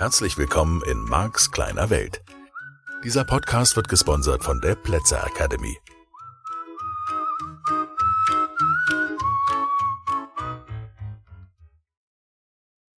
Herzlich 0.00 0.38
willkommen 0.38 0.80
in 0.84 1.04
Marks 1.04 1.50
kleiner 1.50 1.90
Welt. 1.90 2.22
Dieser 3.04 3.22
Podcast 3.22 3.76
wird 3.76 3.90
gesponsert 3.90 4.42
von 4.42 4.58
der 4.62 4.74
Plätzer 4.74 5.22
Academy. 5.26 5.76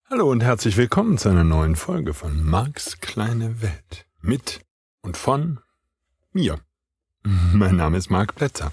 Hallo 0.09 0.31
und 0.31 0.45
herzlich 0.45 0.77
willkommen 0.77 1.19
zu 1.19 1.29
einer 1.29 1.43
neuen 1.43 1.75
Folge 1.75 2.15
von 2.15 2.41
Marks 2.45 3.01
kleine 3.01 3.61
Welt. 3.63 4.07
Mit 4.21 4.61
und 5.01 5.17
von 5.17 5.59
mir. 6.31 6.61
Mein 7.53 7.75
Name 7.75 7.99
ist 7.99 8.11
Marc 8.11 8.37
Plätzer. 8.37 8.73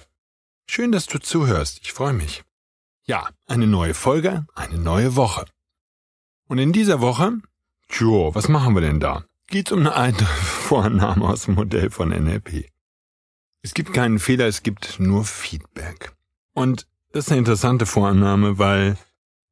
Schön, 0.68 0.92
dass 0.92 1.08
du 1.08 1.18
zuhörst. 1.18 1.80
Ich 1.82 1.94
freue 1.94 2.14
mich. 2.14 2.44
Ja, 3.06 3.28
eine 3.48 3.66
neue 3.66 3.96
Folge, 3.96 4.46
eine 4.54 4.78
neue 4.78 5.16
Woche. 5.16 5.46
Und 6.48 6.60
in 6.60 6.74
dieser 6.74 7.02
Woche, 7.02 7.40
tjo, 7.90 8.34
was 8.34 8.48
machen 8.48 8.76
wir 8.76 8.82
denn 8.82 9.00
da? 9.00 9.26
Geht's 9.48 9.72
um 9.72 9.80
eine 9.80 9.94
alte 9.94 10.26
Vorannahme 10.26 11.28
aus 11.28 11.44
dem 11.46 11.56
Modell 11.56 11.90
von 11.90 12.10
NLP. 12.10 12.70
Es 13.62 13.74
gibt 13.74 13.94
keinen 13.94 14.20
Fehler, 14.20 14.48
es 14.48 14.64
gibt 14.64 15.00
nur 15.00 15.26
Feedback. 15.26 16.14
Und 16.54 16.88
das 17.12 17.26
ist 17.26 17.32
eine 17.32 17.40
interessante 17.40 17.86
Vorannahme, 17.86 18.58
weil 18.58 18.98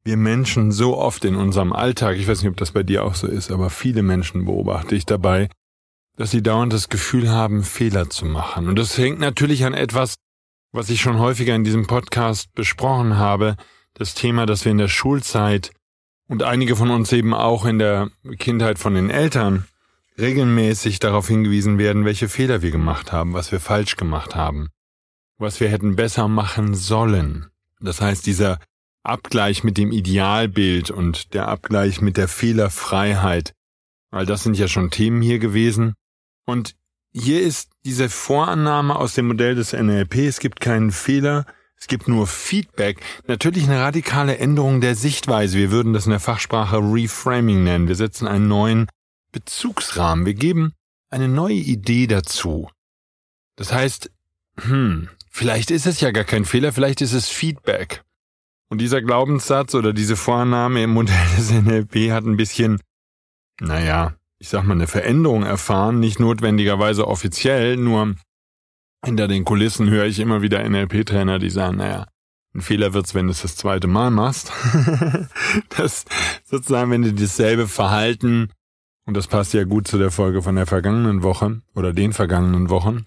wir 0.04 0.16
Menschen 0.16 0.72
so 0.72 0.96
oft 0.96 1.24
in 1.24 1.34
unserem 1.34 1.72
Alltag, 1.72 2.16
ich 2.16 2.26
weiß 2.26 2.42
nicht, 2.42 2.50
ob 2.50 2.56
das 2.56 2.72
bei 2.72 2.82
dir 2.82 3.04
auch 3.04 3.14
so 3.14 3.26
ist, 3.26 3.50
aber 3.50 3.68
viele 3.68 4.02
Menschen 4.02 4.46
beobachte 4.46 4.94
ich 4.94 5.04
dabei, 5.04 5.50
dass 6.16 6.30
sie 6.30 6.42
dauernd 6.42 6.72
das 6.72 6.88
Gefühl 6.88 7.28
haben, 7.28 7.62
Fehler 7.62 8.08
zu 8.08 8.24
machen. 8.24 8.68
Und 8.68 8.78
das 8.78 8.96
hängt 8.96 9.20
natürlich 9.20 9.64
an 9.64 9.74
etwas, 9.74 10.14
was 10.72 10.90
ich 10.90 11.00
schon 11.00 11.18
häufiger 11.18 11.54
in 11.54 11.64
diesem 11.64 11.86
Podcast 11.86 12.52
besprochen 12.54 13.18
habe, 13.18 13.56
das 13.94 14.14
Thema, 14.14 14.46
dass 14.46 14.64
wir 14.64 14.72
in 14.72 14.78
der 14.78 14.88
Schulzeit 14.88 15.72
und 16.28 16.42
einige 16.42 16.76
von 16.76 16.90
uns 16.90 17.10
eben 17.12 17.34
auch 17.34 17.64
in 17.64 17.78
der 17.78 18.10
Kindheit 18.38 18.78
von 18.78 18.94
den 18.94 19.10
Eltern 19.10 19.66
regelmäßig 20.18 20.98
darauf 20.98 21.28
hingewiesen 21.28 21.78
werden, 21.78 22.04
welche 22.04 22.28
Fehler 22.28 22.62
wir 22.62 22.70
gemacht 22.70 23.12
haben, 23.12 23.32
was 23.32 23.50
wir 23.50 23.60
falsch 23.60 23.96
gemacht 23.96 24.34
haben, 24.34 24.68
was 25.38 25.60
wir 25.60 25.68
hätten 25.68 25.96
besser 25.96 26.28
machen 26.28 26.74
sollen. 26.74 27.46
Das 27.80 28.00
heißt, 28.00 28.26
dieser 28.26 28.58
Abgleich 29.02 29.64
mit 29.64 29.78
dem 29.78 29.92
Idealbild 29.92 30.90
und 30.90 31.32
der 31.34 31.48
Abgleich 31.48 32.00
mit 32.00 32.16
der 32.16 32.28
Fehlerfreiheit, 32.28 33.54
all 34.10 34.26
das 34.26 34.42
sind 34.42 34.58
ja 34.58 34.68
schon 34.68 34.90
Themen 34.90 35.22
hier 35.22 35.38
gewesen. 35.38 35.94
Und 36.44 36.74
hier 37.12 37.42
ist 37.42 37.70
diese 37.84 38.08
Vorannahme 38.08 38.96
aus 38.96 39.14
dem 39.14 39.28
Modell 39.28 39.54
des 39.54 39.72
NLP, 39.72 40.16
es 40.16 40.40
gibt 40.40 40.60
keinen 40.60 40.90
Fehler, 40.90 41.46
es 41.80 41.86
gibt 41.86 42.08
nur 42.08 42.26
Feedback. 42.26 43.00
Natürlich 43.26 43.64
eine 43.64 43.80
radikale 43.80 44.38
Änderung 44.38 44.80
der 44.80 44.94
Sichtweise. 44.94 45.58
Wir 45.58 45.70
würden 45.70 45.92
das 45.92 46.06
in 46.06 46.10
der 46.10 46.20
Fachsprache 46.20 46.78
Reframing 46.78 47.62
nennen. 47.62 47.88
Wir 47.88 47.94
setzen 47.94 48.26
einen 48.26 48.48
neuen 48.48 48.88
Bezugsrahmen. 49.32 50.26
Wir 50.26 50.34
geben 50.34 50.72
eine 51.10 51.28
neue 51.28 51.54
Idee 51.54 52.06
dazu. 52.06 52.68
Das 53.56 53.72
heißt, 53.72 54.10
hm, 54.60 55.08
vielleicht 55.30 55.70
ist 55.70 55.86
es 55.86 56.00
ja 56.00 56.10
gar 56.10 56.24
kein 56.24 56.44
Fehler, 56.44 56.72
vielleicht 56.72 57.00
ist 57.00 57.12
es 57.12 57.28
Feedback. 57.28 58.02
Und 58.70 58.80
dieser 58.80 59.00
Glaubenssatz 59.00 59.74
oder 59.74 59.92
diese 59.92 60.16
Vorannahme 60.16 60.82
im 60.82 60.90
Modell 60.90 61.26
des 61.36 61.50
NLP 61.50 62.10
hat 62.10 62.24
ein 62.24 62.36
bisschen, 62.36 62.80
naja, 63.60 64.14
ich 64.38 64.48
sag 64.48 64.64
mal, 64.64 64.74
eine 64.74 64.86
Veränderung 64.86 65.44
erfahren, 65.44 66.00
nicht 66.00 66.20
notwendigerweise 66.20 67.06
offiziell, 67.06 67.76
nur 67.76 68.14
hinter 69.04 69.28
den 69.28 69.44
Kulissen 69.44 69.90
höre 69.90 70.06
ich 70.06 70.18
immer 70.18 70.42
wieder 70.42 70.68
NLP-Trainer, 70.68 71.38
die 71.38 71.50
sagen, 71.50 71.78
naja, 71.78 72.06
ein 72.54 72.60
Fehler 72.60 72.94
wird's, 72.94 73.14
wenn 73.14 73.26
du 73.26 73.32
es 73.32 73.42
das 73.42 73.56
zweite 73.56 73.86
Mal 73.86 74.10
machst. 74.10 74.52
das 75.76 76.04
sozusagen, 76.44 76.90
wenn 76.90 77.02
du 77.02 77.12
dasselbe 77.12 77.68
Verhalten, 77.68 78.50
und 79.06 79.16
das 79.16 79.26
passt 79.26 79.54
ja 79.54 79.64
gut 79.64 79.86
zu 79.86 79.98
der 79.98 80.10
Folge 80.10 80.42
von 80.42 80.56
der 80.56 80.66
vergangenen 80.66 81.22
Woche 81.22 81.62
oder 81.74 81.92
den 81.92 82.12
vergangenen 82.12 82.68
Wochen, 82.68 83.06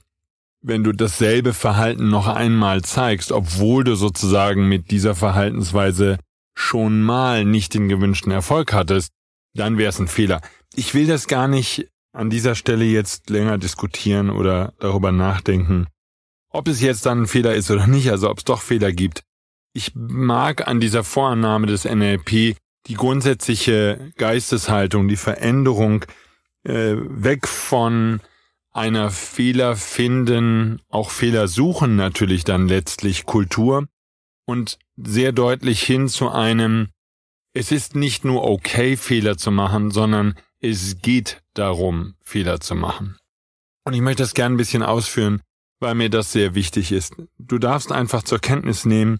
wenn 0.61 0.83
du 0.83 0.91
dasselbe 0.93 1.53
Verhalten 1.53 2.09
noch 2.09 2.27
einmal 2.27 2.83
zeigst, 2.83 3.31
obwohl 3.31 3.83
du 3.83 3.95
sozusagen 3.95 4.69
mit 4.69 4.91
dieser 4.91 5.15
Verhaltensweise 5.15 6.17
schon 6.55 7.01
mal 7.01 7.45
nicht 7.45 7.73
den 7.73 7.89
gewünschten 7.89 8.31
Erfolg 8.31 8.71
hattest, 8.73 9.11
dann 9.55 9.77
wäre 9.77 9.89
es 9.89 9.99
ein 9.99 10.07
Fehler. 10.07 10.41
Ich 10.75 10.93
will 10.93 11.07
das 11.07 11.27
gar 11.27 11.47
nicht 11.47 11.87
an 12.13 12.29
dieser 12.29 12.55
Stelle 12.55 12.85
jetzt 12.85 13.29
länger 13.29 13.57
diskutieren 13.57 14.29
oder 14.29 14.73
darüber 14.79 15.11
nachdenken, 15.11 15.87
ob 16.49 16.67
es 16.67 16.81
jetzt 16.81 17.05
dann 17.05 17.23
ein 17.23 17.27
Fehler 17.27 17.55
ist 17.55 17.71
oder 17.71 17.87
nicht, 17.87 18.11
also 18.11 18.29
ob 18.29 18.39
es 18.39 18.43
doch 18.43 18.61
Fehler 18.61 18.91
gibt. 18.91 19.23
Ich 19.73 19.93
mag 19.95 20.67
an 20.67 20.81
dieser 20.81 21.03
Vorannahme 21.03 21.67
des 21.67 21.85
NLP 21.85 22.57
die 22.87 22.93
grundsätzliche 22.95 24.11
Geisteshaltung, 24.17 25.07
die 25.07 25.15
Veränderung 25.15 26.05
äh, 26.63 26.95
weg 26.97 27.47
von 27.47 28.19
einer 28.73 29.11
Fehler 29.11 29.75
finden, 29.75 30.81
auch 30.89 31.09
Fehler 31.09 31.47
suchen 31.47 31.95
natürlich 31.95 32.43
dann 32.43 32.67
letztlich 32.67 33.25
Kultur 33.25 33.87
und 34.45 34.79
sehr 34.95 35.31
deutlich 35.31 35.83
hin 35.83 36.07
zu 36.07 36.29
einem, 36.29 36.89
es 37.53 37.71
ist 37.71 37.95
nicht 37.95 38.23
nur 38.23 38.43
okay, 38.43 38.95
Fehler 38.95 39.37
zu 39.37 39.51
machen, 39.51 39.91
sondern 39.91 40.35
es 40.61 41.01
geht 41.01 41.41
darum, 41.53 42.15
Fehler 42.23 42.59
zu 42.59 42.75
machen. 42.75 43.17
Und 43.83 43.93
ich 43.93 44.01
möchte 44.01 44.23
das 44.23 44.33
gerne 44.33 44.55
ein 44.55 44.57
bisschen 44.57 44.83
ausführen, 44.83 45.41
weil 45.79 45.95
mir 45.95 46.09
das 46.09 46.31
sehr 46.31 46.55
wichtig 46.55 46.91
ist. 46.91 47.15
Du 47.39 47.57
darfst 47.57 47.91
einfach 47.91 48.23
zur 48.23 48.39
Kenntnis 48.39 48.85
nehmen, 48.85 49.19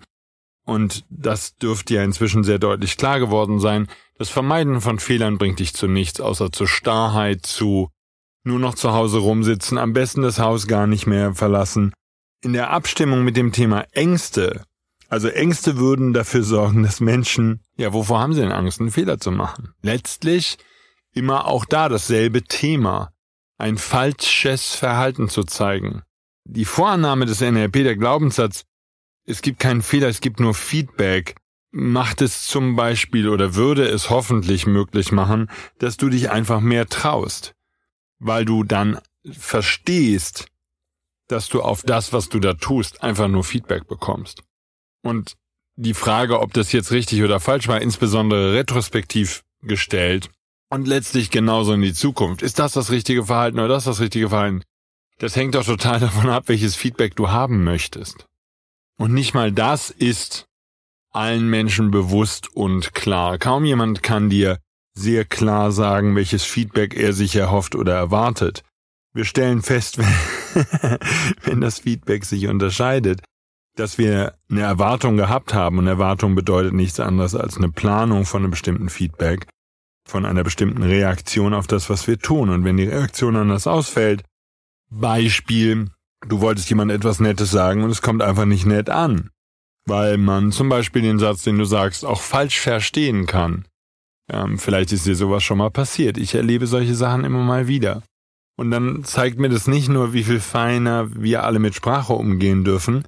und 0.63 1.05
das 1.09 1.55
dürfte 1.57 1.95
ja 1.95 2.03
inzwischen 2.03 2.43
sehr 2.43 2.59
deutlich 2.59 2.95
klar 2.97 3.19
geworden 3.19 3.59
sein, 3.59 3.87
das 4.17 4.29
Vermeiden 4.29 4.79
von 4.79 4.99
Fehlern 4.99 5.39
bringt 5.39 5.59
dich 5.59 5.73
zu 5.73 5.87
nichts, 5.87 6.21
außer 6.21 6.51
zur 6.51 6.67
Starrheit, 6.67 7.45
zu 7.45 7.89
nur 8.43 8.59
noch 8.59 8.75
zu 8.75 8.93
Hause 8.93 9.19
rumsitzen, 9.19 9.77
am 9.77 9.93
besten 9.93 10.21
das 10.21 10.39
Haus 10.39 10.67
gar 10.67 10.87
nicht 10.87 11.07
mehr 11.07 11.33
verlassen. 11.33 11.93
In 12.43 12.53
der 12.53 12.69
Abstimmung 12.69 13.23
mit 13.23 13.37
dem 13.37 13.51
Thema 13.51 13.85
Ängste, 13.91 14.63
also 15.09 15.27
Ängste 15.27 15.77
würden 15.77 16.13
dafür 16.13 16.43
sorgen, 16.43 16.83
dass 16.83 17.01
Menschen, 17.01 17.61
ja, 17.77 17.93
wovor 17.93 18.19
haben 18.19 18.33
sie 18.33 18.41
denn 18.41 18.51
Angst, 18.51 18.79
einen 18.79 18.91
Fehler 18.91 19.19
zu 19.19 19.31
machen? 19.31 19.73
Letztlich 19.81 20.57
immer 21.13 21.47
auch 21.47 21.65
da 21.65 21.89
dasselbe 21.89 22.43
Thema, 22.43 23.11
ein 23.57 23.77
falsches 23.77 24.73
Verhalten 24.75 25.29
zu 25.29 25.43
zeigen. 25.43 26.03
Die 26.45 26.65
Vorannahme 26.65 27.25
des 27.25 27.41
NLP, 27.41 27.73
der 27.83 27.95
Glaubenssatz, 27.95 28.65
es 29.25 29.41
gibt 29.41 29.59
keinen 29.59 29.81
Fehler, 29.81 30.07
es 30.07 30.21
gibt 30.21 30.39
nur 30.39 30.53
Feedback, 30.53 31.35
macht 31.71 32.21
es 32.21 32.47
zum 32.47 32.75
Beispiel 32.75 33.29
oder 33.29 33.55
würde 33.55 33.85
es 33.87 34.09
hoffentlich 34.09 34.67
möglich 34.67 35.11
machen, 35.11 35.49
dass 35.79 35.97
du 35.97 36.09
dich 36.09 36.31
einfach 36.31 36.59
mehr 36.59 36.87
traust, 36.87 37.53
weil 38.19 38.45
du 38.45 38.63
dann 38.63 38.99
verstehst, 39.29 40.47
dass 41.27 41.47
du 41.47 41.61
auf 41.61 41.83
das, 41.83 42.11
was 42.11 42.29
du 42.29 42.39
da 42.39 42.55
tust, 42.55 43.03
einfach 43.03 43.27
nur 43.27 43.43
Feedback 43.43 43.87
bekommst. 43.87 44.43
Und 45.01 45.37
die 45.75 45.93
Frage, 45.93 46.39
ob 46.41 46.53
das 46.53 46.71
jetzt 46.73 46.91
richtig 46.91 47.23
oder 47.23 47.39
falsch 47.39 47.67
war, 47.67 47.81
insbesondere 47.81 48.53
retrospektiv 48.53 49.43
gestellt, 49.61 50.29
und 50.71 50.87
letztlich 50.87 51.29
genauso 51.29 51.73
in 51.73 51.81
die 51.81 51.93
Zukunft. 51.93 52.41
Ist 52.41 52.57
das 52.57 52.73
das 52.73 52.91
richtige 52.91 53.25
Verhalten 53.25 53.59
oder 53.59 53.67
das 53.67 53.83
das 53.83 53.99
richtige 53.99 54.29
Verhalten? 54.29 54.63
Das 55.19 55.35
hängt 55.35 55.53
doch 55.55 55.65
total 55.65 55.99
davon 55.99 56.29
ab, 56.29 56.45
welches 56.47 56.75
Feedback 56.75 57.15
du 57.15 57.29
haben 57.29 57.63
möchtest. 57.63 58.25
Und 58.97 59.13
nicht 59.13 59.33
mal 59.33 59.51
das 59.51 59.89
ist 59.89 60.45
allen 61.11 61.49
Menschen 61.49 61.91
bewusst 61.91 62.55
und 62.55 62.93
klar. 62.93 63.37
Kaum 63.37 63.65
jemand 63.65 64.01
kann 64.01 64.29
dir 64.29 64.59
sehr 64.93 65.25
klar 65.25 65.71
sagen, 65.73 66.15
welches 66.15 66.43
Feedback 66.43 66.95
er 66.95 67.11
sich 67.11 67.35
erhofft 67.35 67.75
oder 67.75 67.93
erwartet. 67.93 68.63
Wir 69.13 69.25
stellen 69.25 69.61
fest, 69.61 69.99
wenn 71.43 71.59
das 71.59 71.79
Feedback 71.79 72.23
sich 72.23 72.47
unterscheidet, 72.47 73.21
dass 73.75 73.97
wir 73.97 74.35
eine 74.49 74.61
Erwartung 74.61 75.17
gehabt 75.17 75.53
haben 75.53 75.79
und 75.79 75.87
Erwartung 75.87 76.33
bedeutet 76.33 76.73
nichts 76.73 76.99
anderes 77.01 77.35
als 77.35 77.57
eine 77.57 77.69
Planung 77.69 78.25
von 78.25 78.43
einem 78.43 78.51
bestimmten 78.51 78.89
Feedback 78.89 79.47
von 80.07 80.25
einer 80.25 80.43
bestimmten 80.43 80.83
Reaktion 80.83 81.53
auf 81.53 81.67
das, 81.67 81.89
was 81.89 82.07
wir 82.07 82.19
tun. 82.19 82.49
Und 82.49 82.63
wenn 82.63 82.77
die 82.77 82.87
Reaktion 82.87 83.35
anders 83.35 83.67
ausfällt, 83.67 84.23
Beispiel, 84.89 85.89
du 86.27 86.41
wolltest 86.41 86.69
jemand 86.69 86.91
etwas 86.91 87.19
Nettes 87.19 87.51
sagen 87.51 87.83
und 87.83 87.89
es 87.89 88.01
kommt 88.01 88.21
einfach 88.21 88.45
nicht 88.45 88.65
nett 88.65 88.89
an, 88.89 89.29
weil 89.85 90.17
man 90.17 90.51
zum 90.51 90.69
Beispiel 90.69 91.01
den 91.01 91.19
Satz, 91.19 91.43
den 91.43 91.57
du 91.57 91.65
sagst, 91.65 92.03
auch 92.05 92.21
falsch 92.21 92.59
verstehen 92.59 93.25
kann. 93.25 93.65
Ähm, 94.31 94.57
vielleicht 94.57 94.91
ist 94.91 95.05
dir 95.05 95.15
sowas 95.15 95.43
schon 95.43 95.57
mal 95.57 95.71
passiert. 95.71 96.17
Ich 96.17 96.35
erlebe 96.35 96.67
solche 96.67 96.95
Sachen 96.95 97.23
immer 97.23 97.43
mal 97.43 97.67
wieder. 97.67 98.03
Und 98.57 98.71
dann 98.71 99.03
zeigt 99.03 99.39
mir 99.39 99.49
das 99.49 99.67
nicht 99.67 99.89
nur, 99.89 100.13
wie 100.13 100.23
viel 100.23 100.39
feiner 100.39 101.09
wir 101.15 101.43
alle 101.43 101.59
mit 101.59 101.73
Sprache 101.73 102.13
umgehen 102.13 102.63
dürfen, 102.63 103.05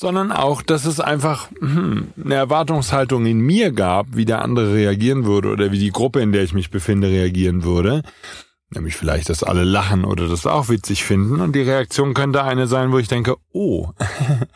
sondern 0.00 0.32
auch, 0.32 0.62
dass 0.62 0.86
es 0.86 0.98
einfach 0.98 1.50
hm, 1.60 2.14
eine 2.24 2.34
Erwartungshaltung 2.34 3.26
in 3.26 3.38
mir 3.38 3.70
gab, 3.70 4.06
wie 4.16 4.24
der 4.24 4.40
andere 4.40 4.72
reagieren 4.72 5.26
würde 5.26 5.50
oder 5.50 5.72
wie 5.72 5.78
die 5.78 5.90
Gruppe, 5.90 6.22
in 6.22 6.32
der 6.32 6.42
ich 6.42 6.54
mich 6.54 6.70
befinde, 6.70 7.08
reagieren 7.08 7.64
würde. 7.64 8.00
Nämlich 8.70 8.96
vielleicht, 8.96 9.28
dass 9.28 9.42
alle 9.42 9.62
lachen 9.62 10.06
oder 10.06 10.26
das 10.26 10.46
auch 10.46 10.70
witzig 10.70 11.04
finden. 11.04 11.42
Und 11.42 11.54
die 11.54 11.60
Reaktion 11.60 12.14
könnte 12.14 12.44
eine 12.44 12.66
sein, 12.66 12.92
wo 12.92 12.98
ich 12.98 13.08
denke, 13.08 13.36
oh, 13.52 13.90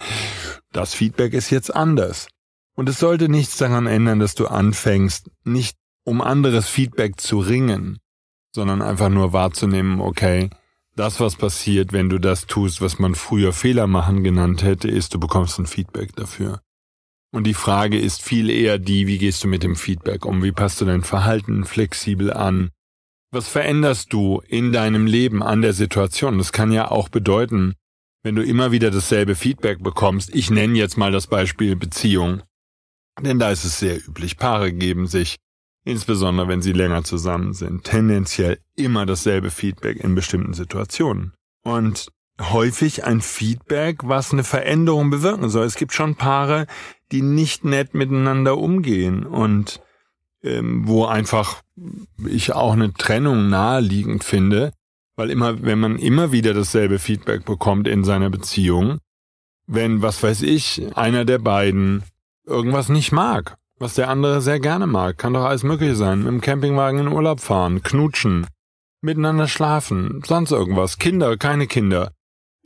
das 0.72 0.94
Feedback 0.94 1.34
ist 1.34 1.50
jetzt 1.50 1.74
anders. 1.74 2.28
Und 2.74 2.88
es 2.88 2.98
sollte 2.98 3.28
nichts 3.28 3.58
daran 3.58 3.86
ändern, 3.86 4.20
dass 4.20 4.34
du 4.34 4.46
anfängst, 4.46 5.30
nicht 5.44 5.76
um 6.04 6.22
anderes 6.22 6.68
Feedback 6.68 7.20
zu 7.20 7.40
ringen, 7.40 7.98
sondern 8.50 8.80
einfach 8.80 9.10
nur 9.10 9.34
wahrzunehmen, 9.34 10.00
okay, 10.00 10.48
das, 10.96 11.20
was 11.20 11.36
passiert, 11.36 11.92
wenn 11.92 12.08
du 12.08 12.18
das 12.18 12.46
tust, 12.46 12.80
was 12.80 12.98
man 12.98 13.14
früher 13.14 13.52
Fehler 13.52 13.86
machen 13.86 14.22
genannt 14.22 14.62
hätte, 14.62 14.88
ist, 14.88 15.14
du 15.14 15.20
bekommst 15.20 15.58
ein 15.58 15.66
Feedback 15.66 16.14
dafür. 16.14 16.60
Und 17.32 17.44
die 17.44 17.54
Frage 17.54 17.98
ist 17.98 18.22
viel 18.22 18.48
eher 18.48 18.78
die, 18.78 19.08
wie 19.08 19.18
gehst 19.18 19.42
du 19.42 19.48
mit 19.48 19.64
dem 19.64 19.74
Feedback 19.74 20.24
um? 20.24 20.44
Wie 20.44 20.52
passt 20.52 20.80
du 20.80 20.84
dein 20.84 21.02
Verhalten 21.02 21.64
flexibel 21.64 22.32
an? 22.32 22.70
Was 23.32 23.48
veränderst 23.48 24.12
du 24.12 24.40
in 24.46 24.70
deinem 24.70 25.06
Leben 25.06 25.42
an 25.42 25.60
der 25.60 25.72
Situation? 25.72 26.38
Das 26.38 26.52
kann 26.52 26.70
ja 26.70 26.92
auch 26.92 27.08
bedeuten, 27.08 27.74
wenn 28.22 28.36
du 28.36 28.44
immer 28.44 28.70
wieder 28.70 28.92
dasselbe 28.92 29.34
Feedback 29.34 29.82
bekommst. 29.82 30.32
Ich 30.32 30.50
nenne 30.50 30.78
jetzt 30.78 30.96
mal 30.96 31.10
das 31.10 31.26
Beispiel 31.26 31.74
Beziehung. 31.74 32.42
Denn 33.20 33.40
da 33.40 33.50
ist 33.50 33.64
es 33.64 33.80
sehr 33.80 33.96
üblich. 33.96 34.36
Paare 34.36 34.72
geben 34.72 35.08
sich 35.08 35.36
insbesondere 35.84 36.48
wenn 36.48 36.62
sie 36.62 36.72
länger 36.72 37.04
zusammen 37.04 37.52
sind, 37.52 37.84
tendenziell 37.84 38.58
immer 38.76 39.06
dasselbe 39.06 39.50
Feedback 39.50 40.02
in 40.02 40.14
bestimmten 40.14 40.54
Situationen. 40.54 41.32
Und 41.62 42.08
häufig 42.40 43.04
ein 43.04 43.20
Feedback, 43.20 44.00
was 44.02 44.32
eine 44.32 44.44
Veränderung 44.44 45.10
bewirken 45.10 45.48
soll. 45.48 45.66
Es 45.66 45.76
gibt 45.76 45.92
schon 45.92 46.16
Paare, 46.16 46.66
die 47.12 47.22
nicht 47.22 47.64
nett 47.64 47.94
miteinander 47.94 48.58
umgehen 48.58 49.24
und 49.24 49.80
ähm, 50.42 50.86
wo 50.86 51.04
einfach 51.04 51.62
ich 52.26 52.52
auch 52.52 52.72
eine 52.72 52.92
Trennung 52.92 53.48
naheliegend 53.48 54.24
finde, 54.24 54.72
weil 55.16 55.30
immer, 55.30 55.62
wenn 55.62 55.78
man 55.78 55.98
immer 55.98 56.32
wieder 56.32 56.54
dasselbe 56.54 56.98
Feedback 56.98 57.44
bekommt 57.44 57.86
in 57.86 58.04
seiner 58.04 58.30
Beziehung, 58.30 58.98
wenn, 59.66 60.02
was 60.02 60.22
weiß 60.22 60.42
ich, 60.42 60.82
einer 60.96 61.24
der 61.24 61.38
beiden 61.38 62.02
irgendwas 62.46 62.88
nicht 62.88 63.12
mag 63.12 63.56
was 63.78 63.94
der 63.94 64.08
andere 64.08 64.40
sehr 64.40 64.60
gerne 64.60 64.86
mag, 64.86 65.18
kann 65.18 65.34
doch 65.34 65.44
alles 65.44 65.62
mögliche 65.62 65.96
sein. 65.96 66.24
Dem 66.24 66.40
Campingwagen 66.40 67.00
in 67.00 67.08
Urlaub 67.08 67.40
fahren, 67.40 67.82
knutschen, 67.82 68.46
miteinander 69.00 69.48
schlafen, 69.48 70.22
sonst 70.24 70.52
irgendwas. 70.52 70.98
Kinder, 70.98 71.36
keine 71.36 71.66
Kinder. 71.66 72.12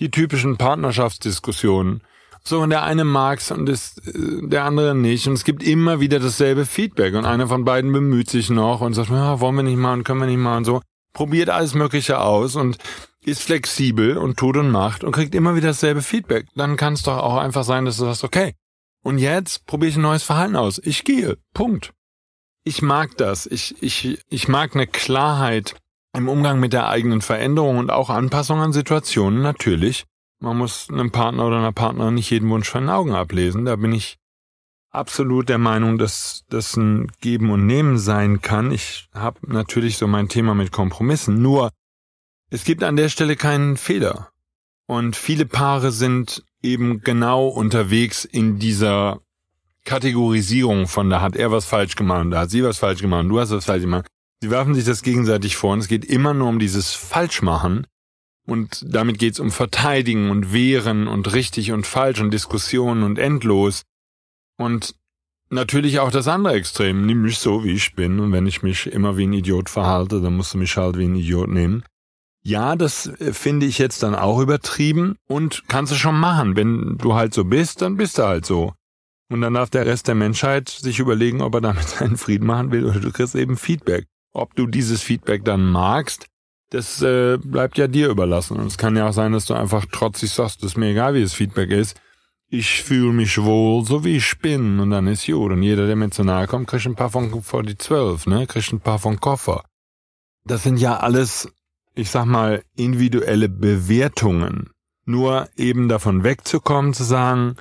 Die 0.01 0.11
typischen 0.11 0.57
Partnerschaftsdiskussionen. 0.57 2.03
So, 2.45 2.61
und 2.61 2.71
der 2.71 2.85
eine 2.85 3.05
mag's 3.05 3.51
und 3.51 3.69
ist, 3.69 4.07
äh, 4.07 4.47
der 4.49 4.65
andere 4.65 4.95
nicht. 4.95 5.27
Und 5.27 5.35
es 5.35 5.45
gibt 5.45 5.63
immer 5.63 6.01
wieder 6.01 6.21
dasselbe 6.21 6.67
Feedback. 6.67 7.15
Und 7.15 7.27
einer 7.27 7.49
von 7.49 7.65
beiden 7.65 7.93
bemüht 7.93 8.31
sich 8.31 8.49
noch 8.49 8.81
und 8.81 8.95
sagt, 8.95 9.11
ja, 9.11 9.41
wollen 9.41 9.57
wir 9.57 9.63
nicht 9.65 9.77
mal 9.77 9.93
und 9.93 10.05
können 10.05 10.21
wir 10.21 10.27
nicht 10.27 10.39
mal 10.39 10.57
und 10.57 10.65
so. 10.65 10.81
Probiert 11.13 11.51
alles 11.51 11.75
Mögliche 11.75 12.21
aus 12.21 12.55
und 12.55 12.79
ist 13.25 13.43
flexibel 13.43 14.17
und 14.17 14.37
tut 14.37 14.57
und 14.57 14.71
macht 14.71 15.05
und 15.05 15.13
kriegt 15.13 15.35
immer 15.35 15.57
wieder 15.57 15.69
dasselbe 15.69 16.01
Feedback. 16.01 16.47
Dann 16.55 16.77
kann 16.77 16.93
es 16.93 17.03
doch 17.03 17.19
auch 17.19 17.37
einfach 17.37 17.65
sein, 17.65 17.85
dass 17.85 17.97
du 17.97 18.05
sagst, 18.05 18.25
okay, 18.25 18.55
und 19.09 19.17
jetzt 19.17 19.65
probiere 19.65 19.89
ich 19.89 19.97
ein 19.97 20.03
neues 20.03 20.23
Verhalten 20.23 20.55
aus. 20.55 20.79
Ich 20.85 21.03
gehe. 21.03 21.39
Punkt. 21.55 21.95
Ich 22.63 22.83
mag 22.83 23.17
das. 23.17 23.47
Ich, 23.47 23.83
ich, 23.83 24.21
ich 24.29 24.49
mag 24.49 24.75
eine 24.75 24.87
Klarheit 24.87 25.77
im 26.15 26.29
Umgang 26.29 26.61
mit 26.61 26.75
der 26.75 26.89
eigenen 26.89 27.23
Veränderung 27.23 27.79
und 27.79 27.91
auch 27.91 28.11
Anpassung 28.11 28.61
an 28.61 28.75
Situationen, 28.75 29.41
natürlich. 29.41 30.05
Man 30.41 30.59
muss 30.59 30.91
einem 30.91 31.11
Partner 31.11 31.47
oder 31.47 31.57
einer 31.57 31.73
Partnerin 31.73 32.17
nicht 32.17 32.29
jeden 32.29 32.51
Wunsch 32.51 32.69
von 32.69 32.83
den 32.83 32.91
Augen 32.91 33.15
ablesen. 33.15 33.65
Da 33.65 33.77
bin 33.77 33.95
ich 33.95 34.19
absolut 34.91 35.49
der 35.49 35.57
Meinung, 35.57 35.97
dass 35.97 36.45
das 36.51 36.77
ein 36.77 37.11
Geben 37.23 37.51
und 37.51 37.65
Nehmen 37.65 37.97
sein 37.99 38.43
kann. 38.43 38.73
Ich 38.73 39.09
habe 39.15 39.39
natürlich 39.51 39.97
so 39.97 40.07
mein 40.07 40.29
Thema 40.29 40.55
mit 40.55 40.71
Kompromissen. 40.71 41.41
Nur, 41.41 41.71
es 42.51 42.63
gibt 42.63 42.85
an 42.85 42.97
der 42.97 43.09
Stelle 43.09 43.37
keinen 43.37 43.79
Fehler. 43.79 44.29
Und 44.87 45.17
viele 45.17 45.47
Paare 45.47 45.93
sind 45.93 46.45
eben 46.63 47.01
genau 47.03 47.49
unterwegs 47.49 48.25
in 48.25 48.59
dieser 48.59 49.21
Kategorisierung 49.85 50.87
von 50.87 51.09
da 51.09 51.21
hat 51.21 51.37
er 51.37 51.51
was 51.51 51.65
falsch 51.65 51.97
gemacht 51.97 52.27
da 52.31 52.41
hat 52.41 52.51
sie 52.51 52.63
was 52.63 52.79
falsch 52.79 53.01
gemacht 53.01 53.27
du 53.29 53.41
hast 53.41 53.51
was 53.51 53.65
falsch 53.65 53.83
gemacht. 53.83 54.07
Sie 54.41 54.51
werfen 54.51 54.75
sich 54.75 54.85
das 54.85 55.03
gegenseitig 55.03 55.57
vor 55.57 55.73
und 55.73 55.81
es 55.81 55.89
geht 55.89 56.05
immer 56.05 56.33
nur 56.33 56.49
um 56.49 56.61
dieses 56.61 56.93
Falschmachen 56.93 57.87
und 58.47 58.85
damit 58.87 59.19
geht's 59.19 59.41
um 59.41 59.51
Verteidigen 59.51 60.31
und 60.31 60.53
Wehren 60.53 61.09
und 61.09 61.33
richtig 61.35 61.73
und 61.73 61.87
falsch 61.87 62.21
und 62.21 62.31
Diskussionen 62.31 63.03
und 63.03 63.19
endlos. 63.19 63.83
Und 64.57 64.95
natürlich 65.51 65.99
auch 65.99 66.11
das 66.11 66.29
andere 66.29 66.55
Extrem, 66.55 67.05
nimm 67.05 67.23
mich 67.23 67.39
so, 67.39 67.65
wie 67.65 67.73
ich 67.73 67.95
bin 67.95 68.21
und 68.21 68.33
wenn 68.33 68.47
ich 68.47 68.63
mich 68.63 68.87
immer 68.87 69.17
wie 69.17 69.27
ein 69.27 69.33
Idiot 69.33 69.69
verhalte, 69.69 70.21
dann 70.21 70.37
musst 70.37 70.55
du 70.55 70.59
mich 70.59 70.77
halt 70.77 70.97
wie 70.97 71.05
ein 71.05 71.17
Idiot 71.17 71.49
nehmen. 71.49 71.85
Ja, 72.49 72.77
das 72.77 73.09
äh, 73.21 73.35
finde 73.35 73.67
ich 73.67 73.77
jetzt 73.77 74.03
dann 74.03 74.15
auch 74.15 74.41
übertrieben 74.41 75.17
und 75.27 75.65
kannst 75.69 75.93
du 75.93 75.97
schon 75.97 76.19
machen. 76.19 76.57
Wenn 76.57 76.97
du 76.97 77.13
halt 77.13 77.35
so 77.35 77.45
bist, 77.45 77.83
dann 77.83 77.99
bist 77.99 78.17
du 78.17 78.23
halt 78.23 78.47
so. 78.47 78.73
Und 79.29 79.43
dann 79.43 79.53
darf 79.53 79.69
der 79.69 79.85
Rest 79.85 80.09
der 80.09 80.15
Menschheit 80.15 80.71
sich 80.71 80.99
überlegen, 80.99 81.43
ob 81.43 81.55
er 81.57 81.61
damit 81.61 81.87
seinen 81.89 82.17
Frieden 82.17 82.47
machen 82.47 82.73
will 82.73 82.87
oder 82.87 83.01
du 83.01 83.13
kriegst 83.13 83.35
eben 83.35 83.59
Feedback. 83.59 84.07
Ob 84.33 84.55
du 84.55 84.67
dieses 84.67 85.03
Feedback 85.03 85.45
dann 85.45 85.71
magst, 85.71 86.25
das 86.71 87.03
äh, 87.03 87.37
bleibt 87.37 87.77
ja 87.77 87.87
dir 87.87 88.09
überlassen. 88.09 88.57
Und 88.57 88.69
es 88.69 88.79
kann 88.79 88.97
ja 88.97 89.07
auch 89.07 89.13
sein, 89.13 89.33
dass 89.33 89.45
du 89.45 89.53
einfach 89.53 89.85
trotzig 89.85 90.31
sagst, 90.31 90.63
das 90.63 90.71
ist 90.71 90.79
mir 90.79 90.93
egal, 90.93 91.13
wie 91.13 91.23
das 91.23 91.35
Feedback 91.35 91.71
ist. 91.71 92.01
Ich 92.49 92.83
fühle 92.83 93.13
mich 93.13 93.37
wohl, 93.37 93.85
so 93.85 94.05
wie 94.05 94.17
ich 94.17 94.39
bin, 94.39 94.81
und 94.81 94.89
dann 94.89 95.07
ist 95.07 95.27
gut. 95.27 95.53
Und 95.53 95.63
jeder, 95.63 95.87
der 95.87 95.97
mir 95.97 96.09
zu 96.09 96.25
nahe 96.25 96.47
kommt, 96.47 96.67
kriegt 96.67 96.87
ein 96.87 96.95
paar 96.95 97.11
von 97.11 97.43
vor 97.43 97.63
die 97.63 97.77
zwölf, 97.77 98.27
ne? 98.27 98.47
Kriegt 98.47 98.73
ein 98.73 98.81
paar 98.81 98.99
von 98.99 99.21
Koffer. 99.21 99.65
Das 100.47 100.63
sind 100.63 100.79
ja 100.79 100.97
alles 100.97 101.53
ich 101.99 102.11
sag 102.11 102.27
mal, 102.27 102.63
individuelle 102.77 103.49
Bewertungen. 103.49 104.71
Nur 105.05 105.49
eben 105.57 105.89
davon 105.89 106.23
wegzukommen, 106.23 106.95
zu 106.95 107.03
sagen, 107.03 107.57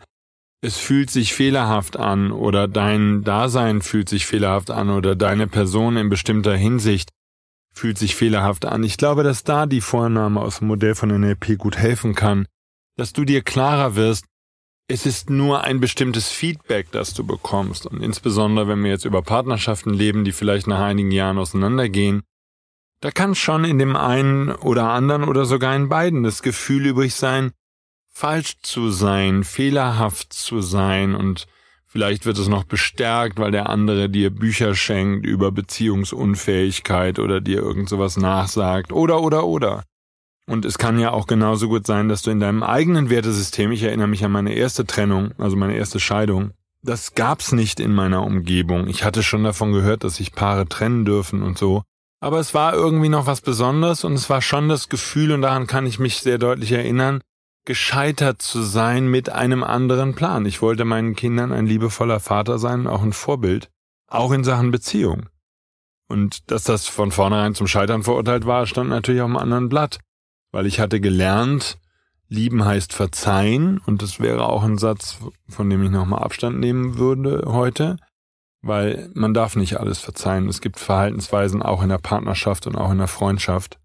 es 0.61 0.77
fühlt 0.77 1.09
sich 1.09 1.33
fehlerhaft 1.33 1.97
an 1.97 2.31
oder 2.31 2.67
dein 2.67 3.23
Dasein 3.23 3.81
fühlt 3.81 4.09
sich 4.09 4.25
fehlerhaft 4.25 4.69
an 4.69 4.89
oder 4.89 5.15
deine 5.15 5.47
Person 5.47 5.97
in 5.97 6.09
bestimmter 6.09 6.55
Hinsicht 6.55 7.09
fühlt 7.73 7.97
sich 7.97 8.15
fehlerhaft 8.15 8.65
an. 8.65 8.83
Ich 8.83 8.97
glaube, 8.97 9.23
dass 9.23 9.43
da 9.43 9.65
die 9.65 9.81
Vornahme 9.81 10.41
aus 10.41 10.59
dem 10.59 10.67
Modell 10.67 10.95
von 10.95 11.09
NLP 11.09 11.57
gut 11.57 11.77
helfen 11.77 12.15
kann, 12.15 12.47
dass 12.95 13.13
du 13.13 13.23
dir 13.23 13.43
klarer 13.43 13.95
wirst, 13.95 14.25
es 14.89 15.05
ist 15.05 15.29
nur 15.29 15.63
ein 15.63 15.79
bestimmtes 15.79 16.29
Feedback, 16.29 16.91
das 16.91 17.13
du 17.13 17.25
bekommst. 17.25 17.85
Und 17.85 18.01
insbesondere, 18.01 18.67
wenn 18.67 18.83
wir 18.83 18.91
jetzt 18.91 19.05
über 19.05 19.21
Partnerschaften 19.21 19.93
leben, 19.93 20.23
die 20.25 20.31
vielleicht 20.31 20.65
nach 20.67 20.79
einigen 20.79 21.11
Jahren 21.11 21.37
auseinandergehen, 21.37 22.23
da 23.01 23.11
kann 23.11 23.35
schon 23.35 23.63
in 23.63 23.77
dem 23.77 23.95
einen 23.95 24.49
oder 24.49 24.89
anderen 24.89 25.23
oder 25.23 25.45
sogar 25.45 25.75
in 25.75 25.89
beiden 25.89 26.23
das 26.23 26.41
Gefühl 26.41 26.85
übrig 26.85 27.13
sein, 27.13 27.51
falsch 28.09 28.57
zu 28.63 28.89
sein, 28.89 29.43
fehlerhaft 29.43 30.33
zu 30.33 30.61
sein 30.61 31.13
und 31.13 31.47
vielleicht 31.85 32.25
wird 32.25 32.37
es 32.39 32.47
noch 32.47 32.63
bestärkt, 32.63 33.37
weil 33.37 33.51
der 33.51 33.69
andere 33.69 34.09
dir 34.09 34.31
Bücher 34.31 34.73
schenkt 34.73 35.25
über 35.25 35.51
Beziehungsunfähigkeit 35.51 37.19
oder 37.19 37.41
dir 37.41 37.59
irgend 37.59 37.89
sowas 37.89 38.17
nachsagt 38.17 38.91
oder 38.91 39.21
oder 39.21 39.45
oder. 39.45 39.83
Und 40.49 40.63
es 40.65 40.77
kann 40.77 40.97
ja 40.97 41.11
auch 41.11 41.27
genauso 41.27 41.67
gut 41.67 41.85
sein, 41.85 42.07
dass 42.07 42.21
du 42.21 42.31
in 42.31 42.39
deinem 42.39 42.63
eigenen 42.63 43.09
Wertesystem, 43.09 43.71
ich 43.71 43.83
erinnere 43.83 44.07
mich 44.07 44.23
an 44.23 44.31
meine 44.31 44.53
erste 44.53 44.85
Trennung, 44.85 45.33
also 45.37 45.57
meine 45.57 45.75
erste 45.75 45.99
Scheidung, 45.99 46.51
das 46.81 47.15
gab's 47.15 47.51
nicht 47.51 47.79
in 47.79 47.93
meiner 47.93 48.23
Umgebung. 48.23 48.87
Ich 48.87 49.03
hatte 49.03 49.23
schon 49.23 49.43
davon 49.43 49.73
gehört, 49.73 50.03
dass 50.03 50.15
sich 50.15 50.31
Paare 50.31 50.67
trennen 50.67 51.03
dürfen 51.03 51.43
und 51.43 51.57
so. 51.57 51.83
Aber 52.19 52.39
es 52.39 52.53
war 52.53 52.73
irgendwie 52.73 53.09
noch 53.09 53.27
was 53.27 53.41
Besonderes 53.41 54.03
und 54.03 54.13
es 54.13 54.29
war 54.29 54.41
schon 54.41 54.69
das 54.69 54.89
Gefühl, 54.89 55.31
und 55.31 55.41
daran 55.41 55.67
kann 55.67 55.85
ich 55.85 55.99
mich 55.99 56.17
sehr 56.17 56.37
deutlich 56.37 56.71
erinnern, 56.71 57.21
gescheitert 57.65 58.41
zu 58.41 58.61
sein 58.61 59.07
mit 59.07 59.29
einem 59.29 59.63
anderen 59.63 60.15
Plan. 60.15 60.45
Ich 60.45 60.61
wollte 60.61 60.85
meinen 60.85 61.15
Kindern 61.15 61.51
ein 61.51 61.67
liebevoller 61.67 62.19
Vater 62.19 62.57
sein, 62.57 62.87
auch 62.87 63.03
ein 63.03 63.13
Vorbild, 63.13 63.69
auch 64.07 64.31
in 64.31 64.43
Sachen 64.43 64.71
Beziehung. 64.71 65.27
Und 66.07 66.49
dass 66.49 66.63
das 66.63 66.87
von 66.87 67.11
vornherein 67.11 67.53
zum 67.53 67.67
Scheitern 67.67 68.03
verurteilt 68.03 68.45
war, 68.45 68.65
stand 68.65 68.89
natürlich 68.89 69.21
auf 69.21 69.27
einem 69.27 69.37
anderen 69.37 69.69
Blatt, 69.69 69.99
weil 70.51 70.65
ich 70.65 70.79
hatte 70.79 71.01
gelernt, 71.01 71.77
lieben 72.29 72.65
heißt 72.65 72.93
verzeihen, 72.93 73.79
und 73.85 74.01
das 74.01 74.19
wäre 74.19 74.47
auch 74.47 74.63
ein 74.63 74.77
Satz, 74.77 75.17
von 75.49 75.69
dem 75.69 75.83
ich 75.83 75.91
nochmal 75.91 76.23
Abstand 76.23 76.59
nehmen 76.59 76.97
würde 76.97 77.43
heute 77.45 77.97
weil 78.67 79.09
man 79.13 79.33
darf 79.33 79.55
nicht 79.55 79.79
alles 79.79 79.99
verzeihen. 79.99 80.47
Es 80.47 80.61
gibt 80.61 80.79
Verhaltensweisen 80.79 81.61
auch 81.61 81.81
in 81.81 81.89
der 81.89 81.97
Partnerschaft 81.97 82.67
und 82.67 82.75
auch 82.75 82.91
in 82.91 82.97
der 82.97 83.07
Freundschaft, 83.07 83.79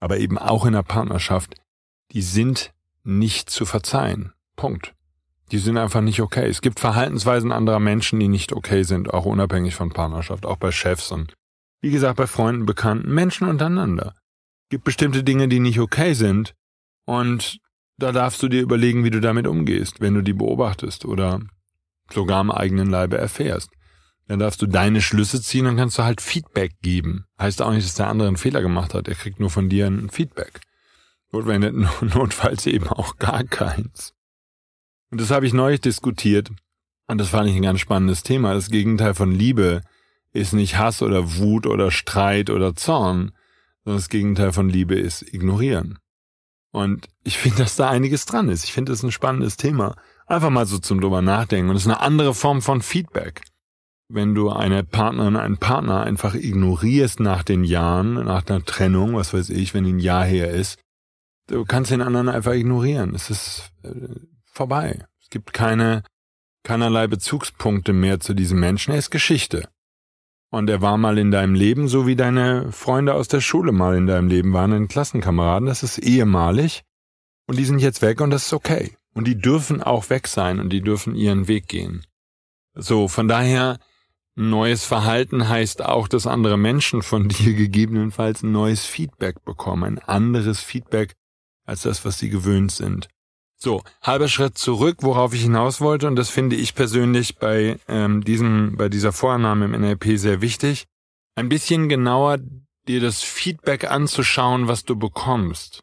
aber 0.00 0.18
eben 0.18 0.38
auch 0.38 0.66
in 0.66 0.72
der 0.72 0.82
Partnerschaft, 0.82 1.54
die 2.12 2.22
sind 2.22 2.72
nicht 3.04 3.50
zu 3.50 3.64
verzeihen. 3.64 4.32
Punkt. 4.56 4.94
Die 5.52 5.58
sind 5.58 5.76
einfach 5.76 6.00
nicht 6.00 6.20
okay. 6.20 6.48
Es 6.48 6.62
gibt 6.62 6.80
Verhaltensweisen 6.80 7.52
anderer 7.52 7.78
Menschen, 7.78 8.18
die 8.18 8.28
nicht 8.28 8.52
okay 8.52 8.82
sind, 8.82 9.12
auch 9.12 9.26
unabhängig 9.26 9.74
von 9.74 9.90
Partnerschaft, 9.90 10.46
auch 10.46 10.56
bei 10.56 10.72
Chefs 10.72 11.12
und 11.12 11.34
wie 11.80 11.90
gesagt 11.90 12.16
bei 12.16 12.26
Freunden, 12.26 12.64
Bekannten, 12.64 13.12
Menschen 13.12 13.46
untereinander. 13.46 14.14
Es 14.64 14.70
gibt 14.70 14.84
bestimmte 14.84 15.22
Dinge, 15.22 15.48
die 15.48 15.60
nicht 15.60 15.80
okay 15.80 16.14
sind 16.14 16.54
und 17.04 17.58
da 17.98 18.10
darfst 18.10 18.42
du 18.42 18.48
dir 18.48 18.62
überlegen, 18.62 19.04
wie 19.04 19.10
du 19.10 19.20
damit 19.20 19.46
umgehst, 19.46 20.00
wenn 20.00 20.14
du 20.14 20.22
die 20.22 20.32
beobachtest 20.32 21.04
oder 21.04 21.40
sogar 22.10 22.38
am 22.38 22.50
eigenen 22.50 22.88
Leibe 22.88 23.18
erfährst. 23.18 23.70
Dann 24.26 24.38
darfst 24.38 24.62
du 24.62 24.66
deine 24.66 25.02
Schlüsse 25.02 25.42
ziehen 25.42 25.66
und 25.66 25.76
kannst 25.76 25.98
du 25.98 26.02
halt 26.02 26.20
Feedback 26.20 26.72
geben. 26.80 27.26
Heißt 27.38 27.60
auch 27.60 27.72
nicht, 27.72 27.86
dass 27.86 27.94
der 27.94 28.08
andere 28.08 28.28
einen 28.28 28.38
Fehler 28.38 28.62
gemacht 28.62 28.94
hat. 28.94 29.06
Er 29.06 29.14
kriegt 29.14 29.38
nur 29.38 29.50
von 29.50 29.68
dir 29.68 29.86
ein 29.86 30.08
Feedback. 30.08 30.60
Notfalls 31.32 32.66
eben 32.66 32.88
auch 32.88 33.16
gar 33.18 33.44
keins. 33.44 34.14
Und 35.10 35.20
das 35.20 35.30
habe 35.30 35.46
ich 35.46 35.52
neulich 35.52 35.80
diskutiert. 35.80 36.50
Und 37.06 37.18
das 37.18 37.28
fand 37.28 37.48
ich 37.48 37.56
ein 37.56 37.62
ganz 37.62 37.80
spannendes 37.80 38.22
Thema. 38.22 38.54
Das 38.54 38.70
Gegenteil 38.70 39.14
von 39.14 39.30
Liebe 39.30 39.82
ist 40.32 40.52
nicht 40.52 40.78
Hass 40.78 41.02
oder 41.02 41.36
Wut 41.36 41.66
oder 41.66 41.90
Streit 41.90 42.50
oder 42.50 42.74
Zorn, 42.74 43.32
sondern 43.84 43.98
das 43.98 44.08
Gegenteil 44.08 44.52
von 44.52 44.68
Liebe 44.68 44.94
ist 44.94 45.22
ignorieren. 45.22 45.98
Und 46.72 47.08
ich 47.22 47.38
finde, 47.38 47.58
dass 47.58 47.76
da 47.76 47.88
einiges 47.88 48.26
dran 48.26 48.48
ist. 48.48 48.64
Ich 48.64 48.72
finde, 48.72 48.90
das 48.90 49.00
ist 49.00 49.04
ein 49.04 49.12
spannendes 49.12 49.56
Thema. 49.56 49.96
Einfach 50.26 50.50
mal 50.50 50.66
so 50.66 50.78
zum 50.78 51.00
drüber 51.00 51.22
nachdenken. 51.22 51.70
Und 51.70 51.76
es 51.76 51.82
ist 51.82 51.88
eine 51.88 52.00
andere 52.00 52.34
Form 52.34 52.62
von 52.62 52.82
Feedback. 52.82 53.42
Wenn 54.08 54.34
du 54.34 54.50
eine 54.50 54.84
Partnerin, 54.84 55.36
einen 55.36 55.56
Partner 55.56 56.02
einfach 56.02 56.34
ignorierst 56.34 57.20
nach 57.20 57.42
den 57.42 57.64
Jahren, 57.64 58.14
nach 58.14 58.46
einer 58.46 58.64
Trennung, 58.64 59.14
was 59.14 59.32
weiß 59.32 59.50
ich, 59.50 59.72
wenn 59.72 59.86
ein 59.86 59.98
Jahr 59.98 60.24
her 60.24 60.50
ist, 60.50 60.78
du 61.48 61.64
kannst 61.64 61.90
den 61.90 62.02
anderen 62.02 62.28
einfach 62.28 62.52
ignorieren. 62.52 63.14
Es 63.14 63.30
ist 63.30 63.72
äh, 63.82 63.90
vorbei. 64.44 65.04
Es 65.22 65.30
gibt 65.30 65.52
keine, 65.52 66.02
keinerlei 66.64 67.06
Bezugspunkte 67.06 67.92
mehr 67.92 68.20
zu 68.20 68.34
diesem 68.34 68.60
Menschen. 68.60 68.92
Er 68.92 68.98
ist 68.98 69.10
Geschichte. 69.10 69.68
Und 70.50 70.70
er 70.70 70.80
war 70.82 70.98
mal 70.98 71.18
in 71.18 71.30
deinem 71.30 71.54
Leben, 71.54 71.88
so 71.88 72.06
wie 72.06 72.14
deine 72.14 72.70
Freunde 72.70 73.14
aus 73.14 73.26
der 73.26 73.40
Schule 73.40 73.72
mal 73.72 73.96
in 73.96 74.06
deinem 74.06 74.28
Leben 74.28 74.52
waren, 74.52 74.70
deine 74.70 74.86
Klassenkameraden. 74.86 75.66
Das 75.66 75.82
ist 75.82 75.98
ehemalig. 75.98 76.84
Und 77.46 77.58
die 77.58 77.64
sind 77.64 77.80
jetzt 77.80 78.02
weg 78.02 78.20
und 78.20 78.30
das 78.30 78.46
ist 78.46 78.52
okay. 78.52 78.96
Und 79.14 79.26
die 79.26 79.36
dürfen 79.36 79.82
auch 79.82 80.10
weg 80.10 80.28
sein 80.28 80.60
und 80.60 80.70
die 80.70 80.80
dürfen 80.80 81.14
ihren 81.14 81.48
Weg 81.48 81.68
gehen. 81.68 82.06
So, 82.74 83.08
von 83.08 83.28
daher, 83.28 83.78
neues 84.36 84.84
Verhalten 84.84 85.48
heißt 85.48 85.84
auch, 85.84 86.08
dass 86.08 86.26
andere 86.26 86.56
Menschen 86.56 87.02
von 87.02 87.28
dir 87.28 87.54
gegebenenfalls 87.54 88.42
ein 88.42 88.52
neues 88.52 88.84
Feedback 88.84 89.44
bekommen, 89.44 89.98
ein 89.98 89.98
anderes 90.00 90.60
Feedback 90.60 91.14
als 91.66 91.82
das, 91.82 92.04
was 92.04 92.18
sie 92.18 92.30
gewöhnt 92.30 92.72
sind. 92.72 93.08
So, 93.56 93.82
halber 94.02 94.28
Schritt 94.28 94.58
zurück, 94.58 94.98
worauf 95.00 95.32
ich 95.32 95.42
hinaus 95.42 95.80
wollte, 95.80 96.06
und 96.06 96.16
das 96.16 96.28
finde 96.28 96.56
ich 96.56 96.74
persönlich 96.74 97.38
bei 97.38 97.78
ähm, 97.88 98.22
diesem, 98.22 98.76
bei 98.76 98.88
dieser 98.88 99.12
Vorannahme 99.12 99.64
im 99.64 99.72
NLP 99.72 100.18
sehr 100.18 100.42
wichtig, 100.42 100.84
ein 101.34 101.48
bisschen 101.48 101.88
genauer 101.88 102.38
dir 102.86 103.00
das 103.00 103.22
Feedback 103.22 103.90
anzuschauen, 103.90 104.68
was 104.68 104.84
du 104.84 104.96
bekommst. 104.96 105.80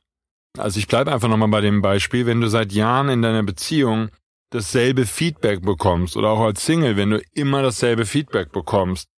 Also 0.58 0.80
ich 0.80 0.88
bleibe 0.88 1.12
einfach 1.12 1.30
nochmal 1.30 1.50
bei 1.50 1.62
dem 1.62 1.82
Beispiel, 1.82 2.26
wenn 2.26 2.42
du 2.42 2.50
seit 2.50 2.72
Jahren 2.72 3.10
in 3.10 3.22
deiner 3.22 3.44
Beziehung 3.44 4.10
dasselbe 4.52 5.06
Feedback 5.06 5.62
bekommst 5.64 6.16
oder 6.16 6.30
auch 6.30 6.42
als 6.42 6.66
Single, 6.66 6.98
wenn 6.98 7.10
du 7.10 7.22
immer 7.34 7.64
dasselbe 7.64 8.06
Feedback 8.06 8.52
bekommst, 8.52 9.10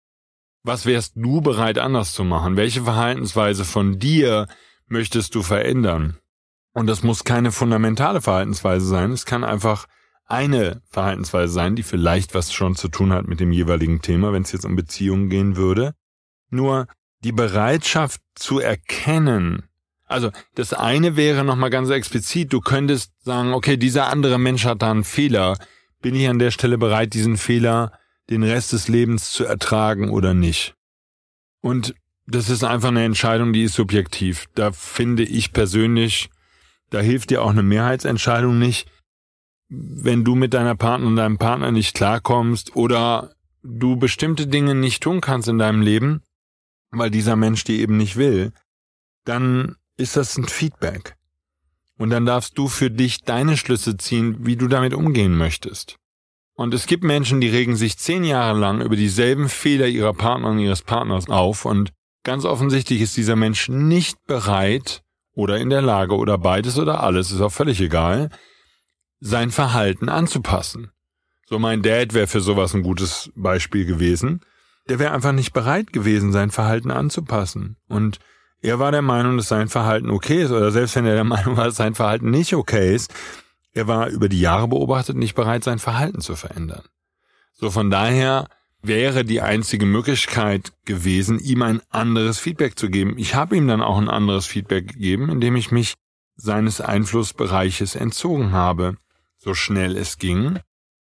was 0.64 0.86
wärst 0.86 1.14
du 1.16 1.42
bereit 1.42 1.78
anders 1.78 2.14
zu 2.14 2.24
machen? 2.24 2.56
Welche 2.56 2.84
Verhaltensweise 2.84 3.66
von 3.66 4.00
dir 4.00 4.48
möchtest 4.88 5.36
du 5.36 5.42
verändern? 5.42 6.18
Und 6.74 6.88
das 6.88 7.04
muss 7.04 7.26
keine 7.26 7.52
fundamentale 7.52 8.22
Verhaltensweise 8.22 8.86
sein. 8.86 9.12
Es 9.12 9.26
kann 9.26 9.44
einfach 9.44 9.88
eine 10.26 10.82
Verhaltensweise 10.90 11.52
sein, 11.52 11.76
die 11.76 11.84
vielleicht 11.84 12.34
was 12.34 12.54
schon 12.54 12.76
zu 12.76 12.88
tun 12.88 13.12
hat 13.12 13.28
mit 13.28 13.40
dem 13.40 13.52
jeweiligen 13.52 14.02
Thema, 14.02 14.32
wenn 14.32 14.44
es 14.44 14.54
jetzt 14.54 14.66
um 14.66 14.76
Beziehungen 14.76 15.30
gehen 15.30 15.58
würde. 15.58 15.94
Nur 16.50 16.88
die 17.24 17.34
Bereitschaft 17.34 18.22
zu 18.36 18.60
erkennen, 18.60 19.64
also 20.14 20.32
das 20.56 20.74
eine 20.74 21.18
wäre 21.18 21.44
nochmal 21.44 21.70
ganz 21.70 21.90
explizit, 21.90 22.54
du 22.54 22.62
könntest 22.62 23.12
sagen, 23.24 23.54
okay, 23.54 23.78
dieser 23.78 24.08
andere 24.08 24.40
Mensch 24.40 24.66
hat 24.66 24.82
da 24.82 24.92
einen 24.92 25.04
Fehler. 25.04 25.58
Bin 26.02 26.16
ich 26.16 26.28
an 26.28 26.40
der 26.40 26.52
Stelle 26.52 26.78
bereit, 26.78 27.14
diesen 27.14 27.38
Fehler 27.38 27.92
den 28.30 28.44
Rest 28.44 28.74
des 28.74 28.88
Lebens 28.88 29.32
zu 29.32 29.44
ertragen 29.44 30.10
oder 30.10 30.34
nicht? 30.34 30.76
Und 31.62 31.96
das 32.26 32.50
ist 32.50 32.64
einfach 32.64 32.90
eine 32.90 33.04
Entscheidung, 33.04 33.52
die 33.52 33.64
ist 33.64 33.74
subjektiv. 33.74 34.46
Da 34.56 34.72
finde 34.72 35.24
ich 35.24 35.52
persönlich, 35.52 36.30
da 36.90 37.00
hilft 37.00 37.30
dir 37.30 37.42
auch 37.42 37.50
eine 37.50 37.64
Mehrheitsentscheidung 37.64 38.58
nicht, 38.60 38.88
wenn 39.70 40.24
du 40.24 40.36
mit 40.36 40.54
deiner 40.54 40.76
Partnerin, 40.76 41.16
deinem 41.16 41.38
Partner 41.38 41.72
nicht 41.72 41.96
klarkommst 41.96 42.76
oder 42.76 43.34
du 43.64 43.96
bestimmte 43.96 44.48
Dinge 44.48 44.76
nicht 44.76 45.02
tun 45.02 45.22
kannst 45.22 45.48
in 45.48 45.58
deinem 45.58 45.82
Leben, 45.82 46.22
weil 46.92 47.10
dieser 47.10 47.36
Mensch 47.36 47.64
die 47.64 47.80
eben 47.80 47.98
nicht 47.98 48.18
will, 48.18 48.54
dann 49.26 49.76
ist 49.98 50.18
das 50.18 50.38
ein 50.38 50.46
Feedback. 50.46 51.16
Und 51.98 52.10
dann 52.10 52.26
darfst 52.26 52.58
du 52.58 52.68
für 52.68 52.90
dich 52.90 53.22
deine 53.22 53.58
Schlüsse 53.58 53.98
ziehen, 53.98 54.46
wie 54.46 54.56
du 54.56 54.68
damit 54.68 54.94
umgehen 54.94 55.38
möchtest. 55.38 55.98
Und 56.56 56.74
es 56.74 56.86
gibt 56.86 57.04
Menschen, 57.04 57.42
die 57.42 57.50
regen 57.50 57.76
sich 57.76 57.98
zehn 57.98 58.24
Jahre 58.24 58.58
lang 58.58 58.82
über 58.82 58.96
dieselben 58.96 59.50
Fehler 59.50 59.88
ihrer 59.88 60.14
Partnerin, 60.14 60.60
ihres 60.60 60.82
Partners 60.82 61.30
auf 61.30 61.66
und 61.66 61.92
ganz 62.24 62.46
offensichtlich 62.46 63.02
ist 63.02 63.18
dieser 63.18 63.36
Mensch 63.36 63.70
nicht 63.70 64.18
bereit, 64.28 65.04
oder 65.36 65.58
in 65.58 65.70
der 65.70 65.82
Lage 65.82 66.16
oder 66.16 66.38
beides 66.38 66.78
oder 66.78 67.02
alles, 67.04 67.32
ist 67.32 67.42
auch 67.42 67.52
völlig 67.52 67.82
egal, 67.82 68.30
sein 69.20 69.52
Verhalten 69.52 70.10
anzupassen. 70.10 70.92
So 71.48 71.60
mein 71.60 71.82
Dad 71.82 72.14
wäre 72.14 72.28
für 72.28 72.42
sowas 72.42 72.74
ein 72.74 72.84
gutes 72.84 73.32
Beispiel 73.36 73.86
gewesen. 73.86 74.42
Der 74.90 75.00
wäre 75.00 75.14
einfach 75.14 75.32
nicht 75.32 75.54
bereit 75.54 75.94
gewesen, 75.94 76.32
sein 76.32 76.52
Verhalten 76.52 76.92
anzupassen. 76.92 77.78
Und 77.88 78.20
er 78.64 78.80
war 78.80 78.92
der 78.92 79.02
Meinung, 79.02 79.38
dass 79.38 79.50
sein 79.50 79.68
Verhalten 79.68 80.10
okay 80.10 80.44
ist, 80.44 80.52
oder 80.52 80.72
selbst 80.72 80.96
wenn 80.96 81.06
er 81.06 81.16
der 81.16 81.24
Meinung 81.36 81.58
war, 81.58 81.66
dass 81.66 81.76
sein 81.76 81.96
Verhalten 81.96 82.32
nicht 82.32 82.56
okay 82.56 82.96
ist, 82.96 83.14
er 83.74 83.88
war 83.88 84.08
über 84.08 84.30
die 84.30 84.40
Jahre 84.40 84.68
beobachtet 84.68 85.18
nicht 85.18 85.36
bereit, 85.36 85.64
sein 85.64 85.80
Verhalten 85.80 86.22
zu 86.22 86.36
verändern. 86.36 86.84
So 87.54 87.70
von 87.70 87.92
daher 87.92 88.48
wäre 88.82 89.26
die 89.26 89.42
einzige 89.42 89.86
Möglichkeit 89.86 90.74
gewesen, 90.86 91.40
ihm 91.40 91.62
ein 91.62 91.82
anderes 91.90 92.40
Feedback 92.40 92.78
zu 92.78 92.90
geben. 92.90 93.16
Ich 93.18 93.36
habe 93.36 93.58
ihm 93.58 93.68
dann 93.68 93.82
auch 93.82 93.98
ein 93.98 94.10
anderes 94.10 94.46
Feedback 94.46 94.94
gegeben, 94.94 95.30
indem 95.30 95.56
ich 95.56 95.72
mich 95.72 95.96
seines 96.36 96.82
Einflussbereiches 96.82 97.96
entzogen 97.96 98.52
habe, 98.52 98.98
so 99.38 99.54
schnell 99.54 99.98
es 99.98 100.18
ging. 100.18 100.60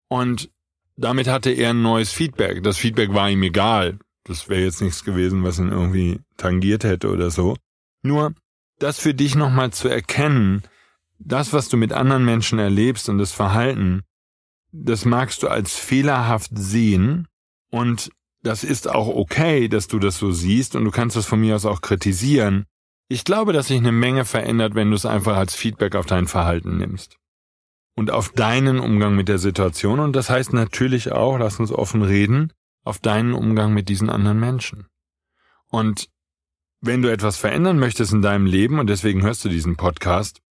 Und 0.08 0.50
damit 0.96 1.28
hatte 1.28 1.52
er 1.52 1.72
ein 1.72 1.82
neues 1.82 2.12
Feedback. 2.12 2.64
Das 2.64 2.78
Feedback 2.78 3.14
war 3.14 3.30
ihm 3.30 3.44
egal. 3.44 4.00
Das 4.26 4.50
wäre 4.50 4.62
jetzt 4.62 4.82
nichts 4.82 5.04
gewesen, 5.04 5.44
was 5.44 5.60
ihn 5.60 5.70
irgendwie 5.70 6.20
tangiert 6.38 6.84
hätte 6.84 7.10
oder 7.10 7.30
so. 7.30 7.58
Nur, 8.04 8.34
das 8.80 9.00
für 9.00 9.14
dich 9.14 9.36
nochmal 9.36 9.72
zu 9.72 9.88
erkennen, 9.88 10.64
das, 11.20 11.54
was 11.54 11.70
du 11.70 11.78
mit 11.78 11.94
anderen 11.94 12.26
Menschen 12.26 12.60
erlebst 12.60 13.10
und 13.10 13.18
das 13.18 13.32
Verhalten, 13.32 14.02
das 14.72 15.06
magst 15.06 15.44
du 15.44 15.48
als 15.48 15.76
fehlerhaft 15.76 16.52
sehen 16.54 17.28
und 17.70 18.12
das 18.42 18.64
ist 18.64 18.90
auch 18.90 19.08
okay, 19.08 19.70
dass 19.70 19.88
du 19.88 20.00
das 20.00 20.18
so 20.18 20.32
siehst 20.32 20.76
und 20.76 20.84
du 20.84 20.92
kannst 20.92 21.16
das 21.16 21.26
von 21.26 21.40
mir 21.40 21.56
aus 21.56 21.66
auch 21.66 21.82
kritisieren. 21.82 22.66
Ich 23.08 23.24
glaube, 23.24 23.54
dass 23.54 23.68
sich 23.68 23.78
eine 23.78 23.92
Menge 23.92 24.26
verändert, 24.26 24.76
wenn 24.76 24.90
du 24.90 24.96
es 24.96 25.06
einfach 25.06 25.38
als 25.38 25.56
Feedback 25.56 25.96
auf 25.96 26.06
dein 26.06 26.28
Verhalten 26.28 26.78
nimmst. 26.78 27.18
Und 27.96 28.12
auf 28.12 28.30
deinen 28.30 28.80
Umgang 28.80 29.16
mit 29.16 29.30
der 29.30 29.38
Situation. 29.38 30.00
Und 30.00 30.16
das 30.16 30.30
heißt 30.30 30.52
natürlich 30.52 31.12
auch, 31.12 31.38
lass 31.38 31.60
uns 31.60 31.72
offen 31.72 32.02
reden, 32.02 32.52
auf 32.84 33.00
deinen 33.00 33.34
Umgang 33.34 33.74
mit 33.74 33.90
diesen 33.90 34.10
anderen 34.10 34.40
Menschen. 34.40 34.88
Und 35.70 36.10
wenn 36.82 37.02
du 37.02 37.12
etwas 37.12 37.38
verändern 37.38 37.80
möchtest 37.80 38.12
in 38.12 38.22
deinem 38.22 38.46
Leben, 38.46 38.80
und 38.80 38.88
deswegen 38.88 39.24
hörst 39.24 39.44
du 39.46 39.50
diesen 39.50 39.78
Podcast, 39.78 40.42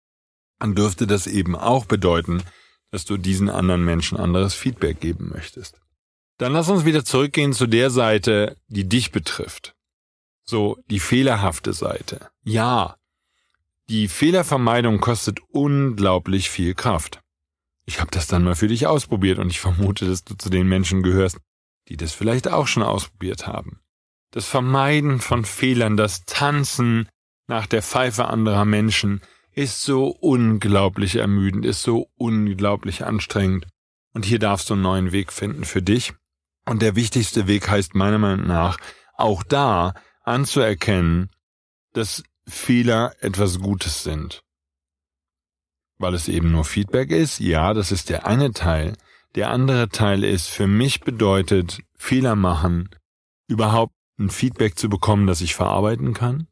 dann 0.59 0.75
dürfte 0.75 1.07
das 1.07 1.27
eben 1.27 1.57
auch 1.57 1.87
bedeuten, 1.87 2.43
dass 2.91 3.05
du 3.05 3.17
diesen 3.17 3.51
anderen 3.51 3.85
Menschen 3.85 4.19
anderes 4.19 4.55
Feedback 4.55 5.01
geben 5.01 5.31
möchtest. 5.33 5.81
Dann 6.39 6.53
lass 6.53 6.69
uns 6.69 6.85
wieder 6.85 7.05
zurückgehen 7.05 7.53
zu 7.53 7.67
der 7.67 7.91
Seite, 7.91 8.57
die 8.69 8.89
dich 8.89 9.13
betrifft. 9.13 9.75
So, 10.45 10.79
die 10.91 11.01
fehlerhafte 11.01 11.73
Seite. 11.73 12.29
Ja, 12.43 12.97
die 13.89 14.09
Fehlervermeidung 14.09 15.01
kostet 15.01 15.41
unglaublich 15.49 16.51
viel 16.51 16.75
Kraft. 16.75 17.21
Ich 17.85 18.01
habe 18.01 18.11
das 18.11 18.27
dann 18.27 18.45
mal 18.45 18.55
für 18.55 18.69
dich 18.69 18.87
ausprobiert 18.87 19.39
und 19.39 19.51
ich 19.51 19.61
vermute, 19.61 20.07
dass 20.07 20.25
du 20.25 20.35
zu 20.35 20.51
den 20.51 20.69
Menschen 20.69 21.03
gehörst, 21.03 21.39
die 21.89 21.97
das 21.97 22.13
vielleicht 22.13 22.49
auch 22.49 22.67
schon 22.67 22.83
ausprobiert 22.83 23.47
haben. 23.47 23.81
Das 24.31 24.47
Vermeiden 24.47 25.21
von 25.21 25.45
Fehlern, 25.45 25.97
das 25.97 26.25
Tanzen 26.25 27.09
nach 27.47 27.67
der 27.67 27.83
Pfeife 27.83 28.27
anderer 28.27 28.65
Menschen 28.65 29.21
ist 29.53 29.83
so 29.83 30.07
unglaublich 30.07 31.17
ermüdend, 31.17 31.67
ist 31.67 31.83
so 31.83 32.09
unglaublich 32.17 33.05
anstrengend. 33.05 33.67
Und 34.15 34.25
hier 34.25 34.39
darfst 34.39 34.71
du 34.71 34.75
einen 34.75 34.83
neuen 34.83 35.13
Weg 35.13 35.33
finden 35.33 35.65
für 35.65 35.83
dich 35.83 36.15
und 36.65 36.83
der 36.83 36.97
wichtigste 36.97 37.47
Weg 37.47 37.69
heißt 37.69 37.95
meiner 37.95 38.19
Meinung 38.19 38.47
nach, 38.47 38.79
auch 39.15 39.43
da 39.43 39.95
anzuerkennen, 40.23 41.31
dass 41.93 42.23
Fehler 42.47 43.15
etwas 43.21 43.61
Gutes 43.61 44.03
sind. 44.03 44.43
Weil 45.99 46.15
es 46.15 46.29
eben 46.29 46.51
nur 46.51 46.65
Feedback 46.65 47.11
ist, 47.11 47.39
ja, 47.39 47.75
das 47.75 47.93
ist 47.93 48.09
der 48.09 48.27
eine 48.27 48.53
Teil. 48.53 48.95
Der 49.35 49.51
andere 49.51 49.89
Teil 49.89 50.25
ist, 50.25 50.49
für 50.49 50.67
mich 50.67 51.01
bedeutet 51.01 51.81
Fehler 51.97 52.37
machen, 52.37 52.91
überhaupt 53.49 53.95
ein 54.19 54.29
Feedback 54.29 54.79
zu 54.79 54.91
bekommen, 54.91 55.27
das 55.27 55.41
ich 55.41 55.55
verarbeiten 55.55 56.13
kann. 56.13 56.49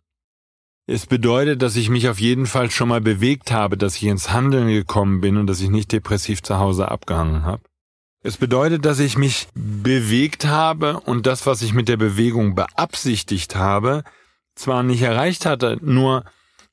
Es 0.87 1.07
bedeutet, 1.07 1.63
dass 1.63 1.77
ich 1.77 1.91
mich 1.91 2.09
auf 2.09 2.19
jeden 2.19 2.47
Fall 2.47 2.71
schon 2.71 2.89
mal 2.89 3.01
bewegt 3.01 3.53
habe, 3.53 3.77
dass 3.77 3.97
ich 3.97 4.05
ins 4.05 4.33
Handeln 4.33 4.69
gekommen 4.69 5.21
bin 5.21 5.37
und 5.37 5.47
dass 5.47 5.61
ich 5.61 5.69
nicht 5.69 5.93
depressiv 5.93 6.43
zu 6.43 6.59
Hause 6.59 6.91
abgehangen 6.91 7.45
habe. 7.45 7.63
Es 8.23 8.39
bedeutet, 8.39 8.85
dass 8.85 8.99
ich 8.99 9.17
mich 9.17 9.49
bewegt 9.55 10.47
habe 10.47 11.01
und 11.01 11.27
das, 11.27 11.47
was 11.47 11.63
ich 11.63 11.75
mit 11.75 11.89
der 11.89 11.97
Bewegung 11.97 12.55
beabsichtigt 12.55 13.57
habe, 13.57 14.05
zwar 14.55 14.83
nicht 14.83 15.03
erreicht 15.03 15.47
hatte, 15.47 15.79
nur 15.81 16.25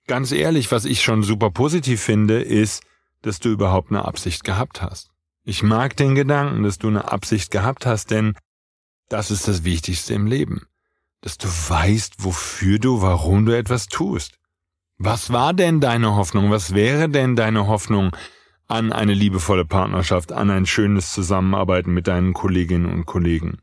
ganz 0.08 0.32
ehrlich, 0.32 0.72
was 0.72 0.86
ich 0.86 1.04
schon 1.04 1.22
super 1.22 1.52
positiv 1.52 2.02
finde, 2.02 2.42
ist, 2.42 2.84
dass 3.22 3.40
du 3.40 3.50
überhaupt 3.50 3.92
eine 3.92 4.06
Absicht 4.06 4.44
gehabt 4.44 4.82
hast. 4.82 5.10
Ich 5.50 5.64
mag 5.64 5.96
den 5.96 6.14
Gedanken, 6.14 6.64
dass 6.64 6.78
du 6.78 6.90
eine 6.90 7.10
Absicht 7.10 7.52
gehabt 7.52 7.86
hast, 7.86 8.12
denn 8.12 8.36
das 9.08 9.32
ist 9.32 9.48
das 9.48 9.64
Wichtigste 9.64 10.14
im 10.14 10.28
Leben. 10.28 10.68
dass 11.22 11.38
du 11.38 11.48
weißt, 11.48 12.16
wofür 12.20 12.80
du, 12.80 13.02
warum 13.02 13.46
du 13.46 13.58
etwas 13.58 13.88
tust. 13.88 14.38
Was 14.98 15.32
war 15.32 15.54
denn 15.54 15.80
deine 15.80 16.16
Hoffnung? 16.16 16.52
Was 16.52 16.74
wäre 16.74 17.08
denn 17.10 17.38
deine 17.38 17.68
Hoffnung 17.68 18.16
an 18.68 18.92
eine 18.92 19.14
liebevolle 19.14 19.64
Partnerschaft, 19.64 20.34
an 20.34 20.52
ein 20.52 20.66
schönes 20.66 21.14
Zusammenarbeiten 21.14 21.94
mit 21.94 22.08
deinen 22.08 22.34
Kolleginnen 22.34 22.92
und 22.92 23.06
Kollegen? 23.06 23.60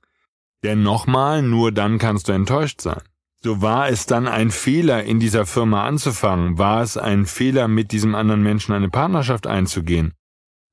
Denn 0.62 0.83
nochmal, 0.83 1.43
nur 1.43 1.71
dann 1.71 1.99
kannst 1.99 2.29
du 2.29 2.33
enttäuscht 2.33 2.81
sein. 2.81 3.03
So 3.43 3.61
war 3.61 3.91
es 3.91 4.07
dann 4.07 4.26
ein 4.26 4.50
Fehler, 4.50 5.05
in 5.05 5.21
dieser 5.21 5.45
Firma 5.45 5.87
anzufangen? 5.87 6.57
War 6.57 6.83
es 6.83 6.97
ein 6.97 7.26
Fehler, 7.26 7.69
mit 7.69 7.93
diesem 7.93 8.14
anderen 8.14 8.43
Menschen 8.43 8.75
eine 8.75 8.88
Partnerschaft 8.88 9.47
einzugehen? 9.47 10.14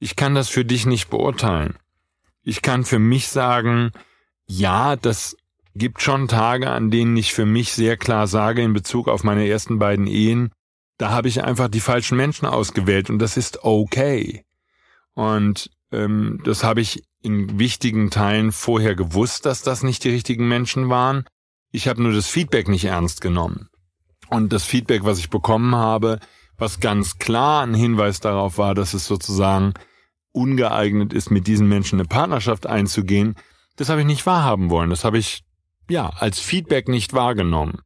Ich 0.02 0.16
kann 0.16 0.34
das 0.34 0.50
für 0.50 0.66
dich 0.66 0.88
nicht 0.88 1.12
beurteilen. 1.12 1.76
Ich 2.42 2.64
kann 2.64 2.86
für 2.86 2.98
mich 2.98 3.28
sagen, 3.28 3.92
ja, 4.48 4.96
das 4.96 5.38
gibt 5.76 6.02
schon 6.02 6.28
Tage, 6.28 6.72
an 6.72 6.90
denen 6.90 7.16
ich 7.18 7.36
für 7.36 7.46
mich 7.46 7.74
sehr 7.74 7.98
klar 7.98 8.26
sage 8.26 8.64
in 8.64 8.74
Bezug 8.74 9.08
auf 9.08 9.24
meine 9.24 9.48
ersten 9.48 9.78
beiden 9.78 10.08
Ehen, 10.08 10.52
da 10.98 11.12
habe 11.12 11.28
ich 11.28 11.44
einfach 11.44 11.68
die 11.68 11.82
falschen 11.82 12.18
Menschen 12.18 12.48
ausgewählt 12.48 13.12
und 13.12 13.20
das 13.20 13.38
ist 13.38 13.64
okay. 13.64 14.44
Und 15.14 15.70
ähm, 15.92 16.42
das 16.46 16.64
habe 16.64 16.82
ich 16.82 17.04
in 17.22 17.60
wichtigen 17.60 18.10
Teilen 18.10 18.52
vorher 18.52 18.96
gewusst, 18.96 19.46
dass 19.46 19.62
das 19.62 19.84
nicht 19.84 20.04
die 20.04 20.10
richtigen 20.10 20.48
Menschen 20.48 20.90
waren. 20.90 21.26
Ich 21.72 21.88
habe 21.88 22.02
nur 22.02 22.12
das 22.12 22.28
Feedback 22.28 22.68
nicht 22.68 22.86
ernst 22.86 23.22
genommen. 23.22 23.70
Und 24.30 24.52
das 24.52 24.64
Feedback, 24.64 25.04
was 25.04 25.20
ich 25.20 25.30
bekommen 25.30 25.76
habe, 25.76 26.20
was 26.58 26.80
ganz 26.80 27.20
klar 27.20 27.62
ein 27.62 27.76
Hinweis 27.76 28.20
darauf 28.20 28.58
war, 28.58 28.74
dass 28.74 28.96
es 28.96 29.06
sozusagen 29.06 29.76
ungeeignet 30.34 31.14
ist, 31.14 31.32
mit 31.32 31.48
diesen 31.48 31.68
Menschen 31.68 32.00
eine 32.00 32.08
Partnerschaft 32.08 32.68
einzugehen, 32.68 33.36
das 33.76 33.90
habe 33.90 34.02
ich 34.02 34.08
nicht 34.08 34.26
wahrhaben 34.26 34.70
wollen. 34.70 34.90
Das 34.90 35.04
habe 35.04 35.18
ich, 35.18 35.44
ja, 35.90 36.10
als 36.10 36.40
Feedback 36.40 36.88
nicht 36.88 37.14
wahrgenommen. 37.14 37.80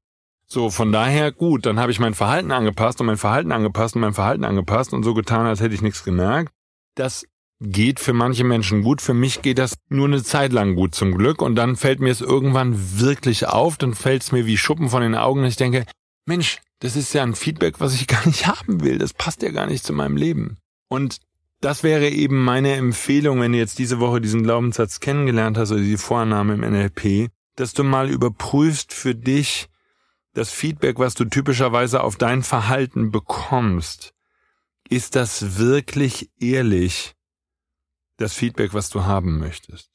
So, 0.47 0.69
von 0.69 0.91
daher 0.91 1.31
gut, 1.31 1.65
dann 1.65 1.79
habe 1.79 1.91
ich 1.91 1.99
mein 1.99 2.13
Verhalten 2.13 2.51
angepasst 2.51 3.01
und 3.01 3.07
mein 3.07 3.17
Verhalten 3.17 3.51
angepasst 3.51 3.95
und 3.95 4.01
mein 4.01 4.13
Verhalten 4.13 4.43
angepasst 4.43 4.93
und 4.93 5.03
so 5.03 5.13
getan, 5.13 5.45
als 5.45 5.59
hätte 5.59 5.73
ich 5.73 5.81
nichts 5.81 6.03
gemerkt. 6.03 6.53
Das 6.93 7.25
geht 7.59 7.99
für 7.99 8.13
manche 8.13 8.43
Menschen 8.43 8.83
gut, 8.83 9.01
für 9.01 9.13
mich 9.13 9.41
geht 9.41 9.57
das 9.57 9.75
nur 9.89 10.07
eine 10.07 10.23
Zeit 10.23 10.53
lang 10.53 10.75
gut 10.75 10.93
zum 10.93 11.17
Glück 11.17 11.41
und 11.41 11.55
dann 11.55 11.75
fällt 11.75 11.99
mir 11.99 12.11
es 12.11 12.21
irgendwann 12.21 12.99
wirklich 12.99 13.47
auf, 13.47 13.77
dann 13.77 13.93
fällt 13.93 14.23
es 14.23 14.31
mir 14.31 14.45
wie 14.45 14.57
Schuppen 14.57 14.89
von 14.89 15.01
den 15.01 15.15
Augen 15.15 15.39
und 15.39 15.47
ich 15.47 15.55
denke, 15.55 15.85
Mensch, 16.25 16.59
das 16.79 16.95
ist 16.95 17.13
ja 17.13 17.23
ein 17.23 17.35
Feedback, 17.35 17.79
was 17.79 17.95
ich 17.95 18.07
gar 18.07 18.25
nicht 18.25 18.45
haben 18.47 18.83
will, 18.83 18.97
das 18.97 19.13
passt 19.13 19.41
ja 19.41 19.51
gar 19.51 19.67
nicht 19.67 19.85
zu 19.85 19.93
meinem 19.93 20.17
Leben. 20.17 20.57
Und 20.89 21.17
das 21.65 21.81
wäre 21.81 22.10
eben 22.10 22.43
meine 22.43 22.74
Empfehlung, 22.75 23.41
wenn 23.41 23.53
du 23.53 23.57
jetzt 23.57 23.79
diese 23.79 24.00
Woche 24.00 24.22
diesen 24.22 24.43
Glaubenssatz 24.43 25.00
kennengelernt 25.00 25.57
hast 25.57 25.72
oder 25.72 25.81
die 25.81 25.98
Vorname 25.98 26.53
im 26.53 26.62
NLP, 26.62 27.31
dass 27.55 27.74
du 27.74 27.84
mal 27.84 28.12
überprüfst 28.12 28.93
für 28.93 29.15
dich 29.15 29.67
das 30.36 30.51
Feedback, 30.51 31.00
was 31.00 31.15
du 31.15 31.25
typischerweise 31.25 32.03
auf 32.03 32.17
dein 32.17 32.43
Verhalten 32.43 33.10
bekommst. 33.10 34.13
Ist 34.89 35.15
das 35.15 35.57
wirklich 35.57 36.29
ehrlich 36.39 37.15
das 38.17 38.36
Feedback, 38.36 38.75
was 38.75 38.91
du 38.91 39.05
haben 39.05 39.39
möchtest? 39.39 39.89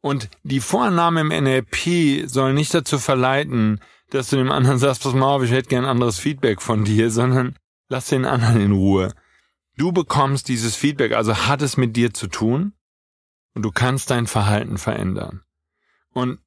Und 0.00 0.30
die 0.42 0.60
Vorannahme 0.60 1.20
im 1.20 1.28
NLP 1.28 2.26
soll 2.26 2.54
nicht 2.54 2.72
dazu 2.72 2.98
verleiten, 2.98 3.78
dass 4.08 4.30
du 4.30 4.36
dem 4.36 4.50
anderen 4.50 4.78
sagst, 4.78 5.02
pass 5.02 5.12
mal 5.12 5.26
auf, 5.26 5.42
ich 5.42 5.50
hätte 5.50 5.68
gern 5.68 5.84
anderes 5.84 6.18
Feedback 6.18 6.62
von 6.62 6.84
dir, 6.84 7.10
sondern 7.10 7.56
lass 7.90 8.06
den 8.06 8.24
anderen 8.24 8.58
in 8.58 8.72
Ruhe. 8.72 9.12
Du 9.76 9.92
bekommst 9.92 10.48
dieses 10.48 10.76
Feedback, 10.76 11.12
also 11.12 11.46
hat 11.46 11.62
es 11.62 11.76
mit 11.76 11.96
dir 11.96 12.12
zu 12.12 12.26
tun 12.26 12.74
und 13.54 13.62
du 13.62 13.70
kannst 13.70 14.10
dein 14.10 14.26
Verhalten 14.26 14.78
verändern. 14.78 15.42
Und 16.12 16.38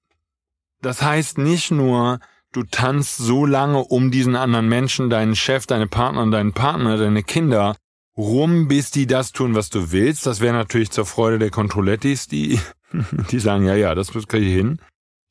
das 0.82 1.02
heißt 1.02 1.38
nicht 1.40 1.72
nur, 1.72 2.20
du 2.52 2.64
tanzt 2.64 3.18
so 3.18 3.46
lange 3.46 3.80
um 3.80 4.12
diesen 4.12 4.36
anderen 4.36 4.70
Menschen, 4.70 5.10
deinen 5.10 5.36
Chef, 5.36 5.66
deine 5.66 5.88
Partner, 5.88 6.30
deinen 6.30 6.54
Partner, 6.54 6.98
deine 6.98 7.24
Kinder 7.24 7.76
rum, 8.16 8.68
bis 8.68 8.92
die 8.92 9.08
das 9.08 9.32
tun, 9.32 9.56
was 9.56 9.70
du 9.70 9.92
willst. 9.92 10.26
Das 10.26 10.40
wäre 10.40 10.54
natürlich 10.54 10.92
zur 10.92 11.06
Freude 11.06 11.40
der 11.40 11.50
Controlettis, 11.50 12.28
die, 12.28 12.60
die 13.32 13.40
sagen, 13.40 13.66
ja, 13.66 13.76
ja, 13.76 13.96
das 13.96 14.12
kriege 14.12 14.38
ich 14.38 14.54
hin. 14.54 14.80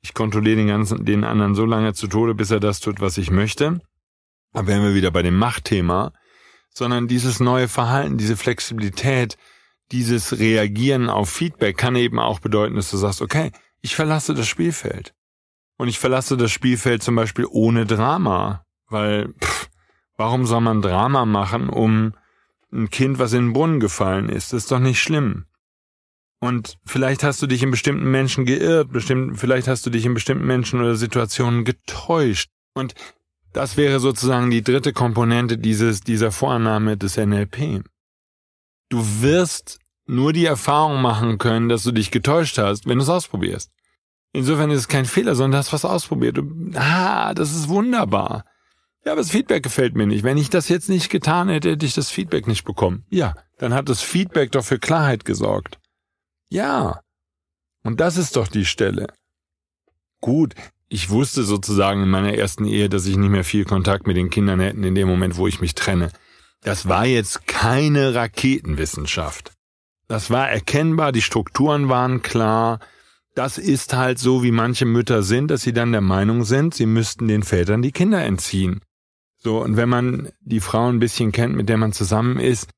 Ich 0.02 0.12
kontrolliere 0.12 0.57
den 0.57 0.66
ganzen, 0.66 1.04
den 1.04 1.24
anderen 1.24 1.54
so 1.54 1.64
lange 1.64 1.94
zu 1.94 2.09
Tode, 2.09 2.35
bis 2.35 2.50
er 2.50 2.61
das 2.61 2.80
tut, 2.80 3.00
was 3.00 3.16
ich 3.16 3.30
möchte. 3.30 3.80
Da 4.52 4.66
wären 4.66 4.83
wir 4.83 4.94
wieder 4.94 5.11
bei 5.11 5.22
dem 5.22 5.37
Machtthema 5.37 6.12
sondern 6.74 7.08
dieses 7.08 7.40
neue 7.40 7.68
Verhalten, 7.68 8.18
diese 8.18 8.37
Flexibilität, 8.37 9.38
dieses 9.92 10.38
Reagieren 10.38 11.08
auf 11.08 11.30
Feedback 11.30 11.76
kann 11.78 11.96
eben 11.96 12.18
auch 12.18 12.40
bedeuten, 12.40 12.76
dass 12.76 12.90
du 12.90 12.96
sagst, 12.96 13.22
okay, 13.22 13.52
ich 13.80 13.94
verlasse 13.94 14.34
das 14.34 14.46
Spielfeld. 14.46 15.14
Und 15.76 15.88
ich 15.88 15.98
verlasse 15.98 16.37
das 16.37 16.52
Spielfeld 16.52 17.02
zum 17.02 17.16
Beispiel 17.16 17.46
ohne 17.50 17.87
Drama, 17.87 18.64
weil 18.88 19.32
pff, 19.40 19.68
warum 20.16 20.46
soll 20.46 20.60
man 20.60 20.82
Drama 20.82 21.24
machen, 21.24 21.68
um 21.68 22.14
ein 22.72 22.90
Kind, 22.90 23.18
was 23.18 23.32
in 23.32 23.46
den 23.46 23.52
Brunnen 23.52 23.80
gefallen 23.80 24.28
ist? 24.28 24.52
Das 24.52 24.64
ist 24.64 24.72
doch 24.72 24.78
nicht 24.78 25.00
schlimm. 25.00 25.46
Und 26.40 26.78
vielleicht 26.84 27.22
hast 27.22 27.40
du 27.40 27.46
dich 27.46 27.62
in 27.62 27.70
bestimmten 27.70 28.10
Menschen 28.10 28.44
geirrt, 28.44 28.92
bestimmt, 28.92 29.38
vielleicht 29.38 29.66
hast 29.66 29.87
du 29.87 29.90
dich 29.90 30.04
in 30.04 30.14
bestimmten 30.14 30.46
Menschen 30.46 30.80
oder 30.80 30.94
Situationen 30.94 31.64
getäuscht. 31.64 32.50
Und 32.74 32.94
das 33.54 33.76
wäre 33.76 34.00
sozusagen 34.00 34.50
die 34.50 34.62
dritte 34.62 34.92
Komponente 34.92 35.56
dieses, 35.56 36.00
dieser 36.00 36.32
Vorannahme 36.32 36.96
des 36.96 37.16
NLP. 37.16 37.84
Du 38.90 39.22
wirst 39.22 39.78
nur 40.06 40.32
die 40.32 40.44
Erfahrung 40.44 41.00
machen 41.00 41.38
können, 41.38 41.68
dass 41.68 41.84
du 41.84 41.92
dich 41.92 42.10
getäuscht 42.10 42.58
hast, 42.58 42.86
wenn 42.86 42.98
du 42.98 43.04
es 43.04 43.08
ausprobierst. 43.08 43.70
Insofern 44.32 44.70
ist 44.70 44.80
es 44.80 44.88
kein 44.88 45.04
Fehler, 45.04 45.36
sondern 45.36 45.52
du 45.52 45.58
hast 45.58 45.72
was 45.72 45.84
ausprobiert. 45.84 46.36
Du, 46.36 46.72
ah, 46.74 47.32
das 47.32 47.52
ist 47.52 47.68
wunderbar. 47.68 48.44
Ja, 49.04 49.12
aber 49.12 49.20
das 49.20 49.30
Feedback 49.30 49.62
gefällt 49.62 49.94
mir 49.94 50.06
nicht. 50.06 50.24
Wenn 50.24 50.36
ich 50.36 50.50
das 50.50 50.68
jetzt 50.68 50.88
nicht 50.88 51.08
getan 51.08 51.48
hätte, 51.48 51.70
hätte 51.70 51.86
ich 51.86 51.94
das 51.94 52.10
Feedback 52.10 52.48
nicht 52.48 52.64
bekommen. 52.64 53.04
Ja, 53.08 53.34
dann 53.58 53.72
hat 53.72 53.88
das 53.88 54.02
Feedback 54.02 54.50
doch 54.50 54.64
für 54.64 54.80
Klarheit 54.80 55.24
gesorgt. 55.24 55.78
Ja. 56.48 57.00
Und 57.84 58.00
das 58.00 58.16
ist 58.16 58.34
doch 58.34 58.48
die 58.48 58.64
Stelle. 58.64 59.06
Gut, 60.20 60.54
ich 60.94 61.11
wusste 61.11 61.42
sozusagen 61.42 62.04
in 62.04 62.09
meiner 62.09 62.35
ersten 62.35 62.66
Ehe, 62.66 62.88
dass 62.88 63.07
ich 63.07 63.16
nicht 63.16 63.30
mehr 63.30 63.42
viel 63.42 63.64
Kontakt 63.64 64.07
mit 64.07 64.16
den 64.16 64.30
Kindern 64.30 64.61
hätten 64.61 64.85
in 64.85 64.94
dem 64.94 65.09
Moment, 65.09 65.37
wo 65.37 65.48
ich 65.48 65.61
mich 65.61 65.74
trenne. 65.74 66.12
Das 66.62 66.87
war 66.88 67.04
jetzt 67.04 67.48
keine 67.48 68.14
Raketenwissenschaft. 68.14 69.50
Das 70.07 70.30
war 70.30 70.48
erkennbar, 70.48 71.11
die 71.11 71.20
Strukturen 71.20 71.88
waren 71.88 72.22
klar. 72.22 72.78
Das 73.35 73.59
ist 73.59 73.92
halt 73.94 74.20
so, 74.20 74.44
wie 74.44 74.52
manche 74.52 74.87
Mütter 74.87 75.24
sind, 75.24 75.50
dass 75.50 75.62
sie 75.62 75.72
dann 75.72 75.90
der 75.90 76.00
Meinung 76.00 76.44
sind, 76.44 76.74
sie 76.74 76.87
müssten 76.87 77.26
den 77.26 77.42
Vätern 77.42 77.83
die 77.83 77.90
Kinder 77.90 78.22
entziehen. 78.22 78.80
So, 79.38 79.61
und 79.61 79.76
wenn 79.76 79.88
man 79.88 80.28
die 80.42 80.61
Frau 80.61 80.88
ein 80.88 81.00
bisschen 81.00 81.33
kennt, 81.33 81.57
mit 81.57 81.68
der 81.68 81.76
man 81.76 81.92
zusammen 81.92 82.38
ist, 82.38 82.68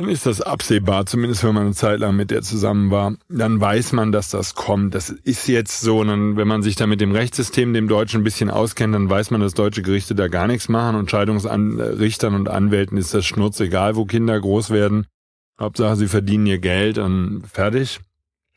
dann 0.00 0.08
ist 0.08 0.24
das 0.24 0.40
absehbar, 0.40 1.04
zumindest 1.04 1.44
wenn 1.44 1.52
man 1.52 1.64
eine 1.64 1.74
Zeit 1.74 2.00
lang 2.00 2.16
mit 2.16 2.30
der 2.30 2.40
zusammen 2.40 2.90
war. 2.90 3.16
Dann 3.28 3.60
weiß 3.60 3.92
man, 3.92 4.12
dass 4.12 4.30
das 4.30 4.54
kommt. 4.54 4.94
Das 4.94 5.10
ist 5.10 5.46
jetzt 5.46 5.82
so. 5.82 6.00
Und 6.00 6.38
wenn 6.38 6.48
man 6.48 6.62
sich 6.62 6.74
da 6.74 6.86
mit 6.86 7.02
dem 7.02 7.12
Rechtssystem, 7.12 7.74
dem 7.74 7.86
Deutschen 7.86 8.22
ein 8.22 8.24
bisschen 8.24 8.48
auskennt, 8.48 8.94
dann 8.94 9.10
weiß 9.10 9.30
man, 9.30 9.42
dass 9.42 9.52
deutsche 9.52 9.82
Gerichte 9.82 10.14
da 10.14 10.28
gar 10.28 10.46
nichts 10.46 10.70
machen. 10.70 10.96
Und 10.96 11.10
Scheidungsrichtern 11.10 12.34
und 12.34 12.48
Anwälten 12.48 12.96
ist 12.96 13.12
das 13.12 13.26
Schnurz 13.26 13.60
egal, 13.60 13.94
wo 13.94 14.06
Kinder 14.06 14.40
groß 14.40 14.70
werden. 14.70 15.06
Hauptsache, 15.60 15.96
sie 15.96 16.08
verdienen 16.08 16.46
ihr 16.46 16.60
Geld 16.60 16.96
und 16.96 17.42
fertig. 17.46 18.00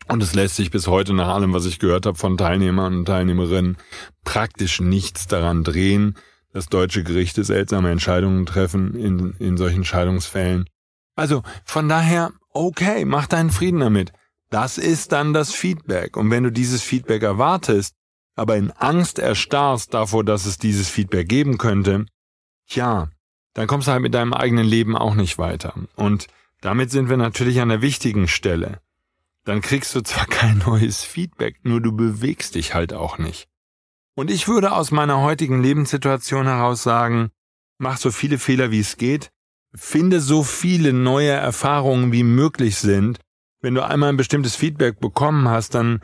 Und 0.08 0.24
es 0.24 0.36
lässt 0.36 0.56
sich 0.56 0.72
bis 0.72 0.88
heute 0.88 1.14
nach 1.14 1.28
allem, 1.28 1.52
was 1.52 1.66
ich 1.66 1.78
gehört 1.78 2.06
habe 2.06 2.18
von 2.18 2.38
Teilnehmern 2.38 3.00
und 3.00 3.06
Teilnehmerinnen, 3.06 3.76
praktisch 4.24 4.80
nichts 4.80 5.28
daran 5.28 5.66
drehen, 5.66 6.16
dass 6.54 6.68
deutsche 6.68 7.04
Gerichte 7.04 7.44
seltsame 7.44 7.92
Entscheidungen 7.92 8.46
treffen 8.46 8.96
in, 8.96 9.34
in 9.40 9.58
solchen 9.58 9.84
Scheidungsfällen. 9.84 10.70
Also 11.16 11.44
von 11.66 11.90
daher, 11.90 12.32
okay, 12.50 13.06
mach 13.06 13.28
deinen 13.28 13.52
Frieden 13.52 13.80
damit. 13.80 14.14
Das 14.50 14.78
ist 14.78 15.12
dann 15.12 15.34
das 15.34 15.54
Feedback. 15.54 16.16
Und 16.16 16.30
wenn 16.30 16.44
du 16.44 16.52
dieses 16.52 16.82
Feedback 16.82 17.24
erwartest, 17.24 17.96
aber 18.36 18.56
in 18.56 18.72
Angst 18.72 19.20
erstarrst 19.20 19.94
davor, 19.94 20.24
dass 20.24 20.46
es 20.46 20.58
dieses 20.58 20.90
Feedback 20.90 21.28
geben 21.28 21.58
könnte, 21.58 22.06
ja, 22.68 23.10
dann 23.54 23.68
kommst 23.68 23.88
du 23.88 23.92
halt 23.92 24.02
mit 24.02 24.14
deinem 24.14 24.34
eigenen 24.34 24.66
Leben 24.66 24.96
auch 24.98 25.16
nicht 25.16 25.38
weiter. 25.38 25.74
Und 25.96 26.28
damit 26.62 26.92
sind 26.92 27.10
wir 27.10 27.18
natürlich 27.18 27.62
an 27.62 27.70
der 27.70 27.82
wichtigen 27.82 28.28
Stelle. 28.28 28.80
Dann 29.44 29.62
kriegst 29.62 29.94
du 29.96 30.02
zwar 30.02 30.26
kein 30.30 30.60
neues 30.60 31.04
Feedback, 31.04 31.64
nur 31.64 31.82
du 31.82 31.92
bewegst 31.92 32.56
dich 32.56 32.74
halt 32.74 32.94
auch 32.94 33.18
nicht. 33.18 33.48
Und 34.16 34.30
ich 34.30 34.48
würde 34.48 34.72
aus 34.74 34.92
meiner 34.92 35.22
heutigen 35.22 35.62
Lebenssituation 35.62 36.46
heraus 36.46 36.84
sagen, 36.84 37.32
mach 37.80 37.98
so 37.98 38.12
viele 38.12 38.38
Fehler 38.38 38.70
wie 38.70 38.80
es 38.80 38.98
geht, 38.98 39.32
Finde 39.76 40.22
so 40.22 40.44
viele 40.44 40.94
neue 40.94 41.32
Erfahrungen 41.32 42.12
wie 42.12 42.24
möglich 42.24 42.78
sind. 42.78 43.20
Wenn 43.62 43.76
du 43.76 43.86
einmal 43.86 44.10
ein 44.10 44.18
bestimmtes 44.18 44.56
Feedback 44.56 45.00
bekommen 45.00 45.48
hast, 45.48 45.74
dann 45.74 46.02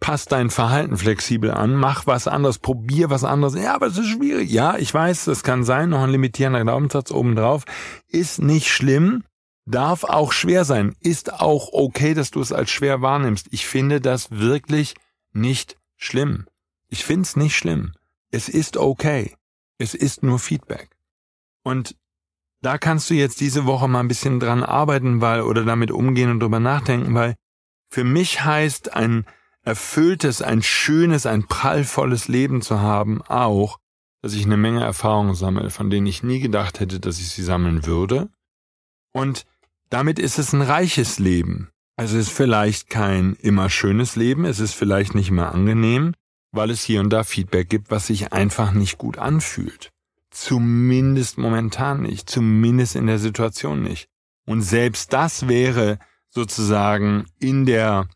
passt 0.00 0.32
dein 0.32 0.48
Verhalten 0.50 0.96
flexibel 0.96 1.50
an, 1.50 1.74
mach 1.74 2.06
was 2.06 2.26
anderes, 2.26 2.58
probier 2.58 3.10
was 3.10 3.22
anderes. 3.22 3.54
Ja, 3.54 3.74
aber 3.74 3.86
es 3.86 3.98
ist 3.98 4.08
schwierig. 4.08 4.50
Ja, 4.50 4.78
ich 4.78 4.92
weiß, 4.92 5.26
das 5.26 5.42
kann 5.42 5.62
sein, 5.62 5.90
noch 5.90 6.02
ein 6.02 6.10
limitierender 6.10 6.62
Glaubenssatz 6.62 7.10
obendrauf. 7.10 7.64
Ist 8.08 8.40
nicht 8.40 8.68
schlimm, 8.68 9.24
darf 9.66 10.04
auch 10.04 10.32
schwer 10.32 10.64
sein, 10.64 10.96
ist 11.00 11.34
auch 11.34 11.68
okay, 11.72 12.14
dass 12.14 12.30
du 12.30 12.40
es 12.40 12.52
als 12.52 12.70
schwer 12.70 13.02
wahrnimmst. 13.02 13.48
Ich 13.50 13.66
finde 13.66 14.00
das 14.00 14.30
wirklich 14.30 14.94
nicht 15.32 15.76
schlimm. 15.96 16.46
Ich 16.88 17.04
find's 17.04 17.36
nicht 17.36 17.56
schlimm. 17.56 17.92
Es 18.30 18.48
ist 18.48 18.76
okay. 18.76 19.34
Es 19.78 19.94
ist 19.94 20.22
nur 20.22 20.38
Feedback. 20.38 20.90
Und 21.62 21.96
da 22.62 22.78
kannst 22.78 23.08
du 23.10 23.14
jetzt 23.14 23.40
diese 23.40 23.66
Woche 23.66 23.88
mal 23.88 24.00
ein 24.00 24.08
bisschen 24.08 24.40
dran 24.40 24.62
arbeiten, 24.62 25.20
weil, 25.20 25.42
oder 25.42 25.64
damit 25.64 25.90
umgehen 25.90 26.30
und 26.30 26.40
drüber 26.40 26.60
nachdenken, 26.60 27.14
weil 27.14 27.34
für 27.90 28.04
mich 28.04 28.44
heißt 28.44 28.94
ein 28.94 29.24
erfülltes, 29.62 30.42
ein 30.42 30.62
schönes, 30.62 31.26
ein 31.26 31.46
prallvolles 31.46 32.28
Leben 32.28 32.62
zu 32.62 32.80
haben 32.80 33.22
auch, 33.22 33.78
dass 34.22 34.34
ich 34.34 34.44
eine 34.44 34.56
Menge 34.56 34.82
Erfahrungen 34.82 35.34
sammle, 35.34 35.70
von 35.70 35.90
denen 35.90 36.06
ich 36.06 36.22
nie 36.22 36.40
gedacht 36.40 36.80
hätte, 36.80 37.00
dass 37.00 37.18
ich 37.18 37.30
sie 37.30 37.42
sammeln 37.42 37.86
würde. 37.86 38.28
Und 39.12 39.46
damit 39.88 40.18
ist 40.18 40.38
es 40.38 40.52
ein 40.52 40.62
reiches 40.62 41.18
Leben. 41.18 41.70
Also 41.96 42.16
es 42.16 42.28
ist 42.28 42.36
vielleicht 42.36 42.88
kein 42.88 43.34
immer 43.34 43.68
schönes 43.68 44.16
Leben, 44.16 44.44
es 44.44 44.60
ist 44.60 44.74
vielleicht 44.74 45.14
nicht 45.14 45.28
immer 45.28 45.52
angenehm, 45.52 46.14
weil 46.52 46.70
es 46.70 46.82
hier 46.82 47.00
und 47.00 47.10
da 47.10 47.24
Feedback 47.24 47.68
gibt, 47.68 47.90
was 47.90 48.06
sich 48.06 48.32
einfach 48.32 48.72
nicht 48.72 48.98
gut 48.98 49.18
anfühlt. 49.18 49.90
Zumindest 50.30 51.38
momentan 51.38 52.02
nicht, 52.02 52.30
zumindest 52.30 52.96
in 52.96 53.06
der 53.06 53.18
Situation 53.18 53.82
nicht. 53.82 54.08
Und 54.46 54.62
selbst 54.62 55.12
das 55.12 55.48
wäre 55.48 55.98
sozusagen 56.28 57.26
in 57.38 57.66
der 57.66 58.08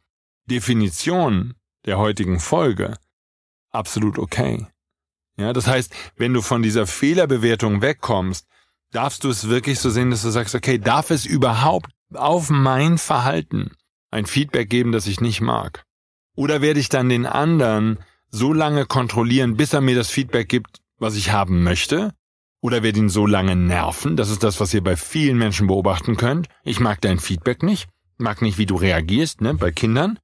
Definition 0.47 1.55
der 1.87 1.99
heutigen 1.99 2.41
Folge 2.41 2.97
absolut 3.71 4.19
okay. 4.19 4.67
Ja, 5.37 5.53
das 5.53 5.67
heißt, 5.67 5.93
wenn 6.17 6.33
du 6.33 6.43
von 6.43 6.63
dieser 6.63 6.87
Fehlerbewertung 6.87 7.83
wegkommst, 7.83 8.47
darfst 8.93 9.25
du 9.25 9.31
es 9.31 9.49
wirklich 9.49 9.81
so 9.81 9.91
sehen, 9.91 10.11
dass 10.11 10.23
du 10.23 10.31
sagst, 10.31 10.55
okay, 10.55 10.79
darf 10.79 11.11
es 11.11 11.27
überhaupt 11.27 11.91
auf 12.15 12.51
mein 12.51 12.99
Verhalten 12.99 13.73
ein 14.11 14.27
Feedback 14.27 14.71
geben, 14.71 14.93
das 14.93 15.09
ich 15.09 15.21
nicht 15.21 15.41
mag? 15.41 15.85
Oder 16.37 16.63
werde 16.63 16.79
ich 16.79 16.89
dann 16.89 17.09
den 17.09 17.27
anderen 17.27 17.99
so 18.31 18.53
lange 18.53 18.87
kontrollieren, 18.87 19.57
bis 19.57 19.73
er 19.73 19.81
mir 19.81 19.97
das 19.97 20.11
Feedback 20.11 20.49
gibt, 20.49 20.81
was 21.05 21.17
ich 21.17 21.31
haben 21.31 21.63
möchte? 21.63 22.13
Oder 22.61 22.83
werde 22.83 22.99
ihn 22.99 23.11
so 23.11 23.27
lange 23.27 23.55
nerven? 23.55 24.17
Das 24.17 24.31
ist 24.31 24.43
das, 24.43 24.59
was 24.59 24.73
ihr 24.73 24.83
bei 24.83 24.97
vielen 24.97 25.37
Menschen 25.37 25.67
beobachten 25.67 26.17
könnt. 26.17 26.49
Ich 26.65 26.81
mag 26.81 27.01
dein 27.01 27.19
Feedback 27.19 27.63
nicht, 27.63 27.89
mag 28.17 28.43
nicht, 28.43 28.59
wie 28.59 28.67
du 28.67 28.77
reagierst, 28.77 29.41
ne, 29.41 29.55
bei 29.55 29.71
Kindern. 29.71 30.19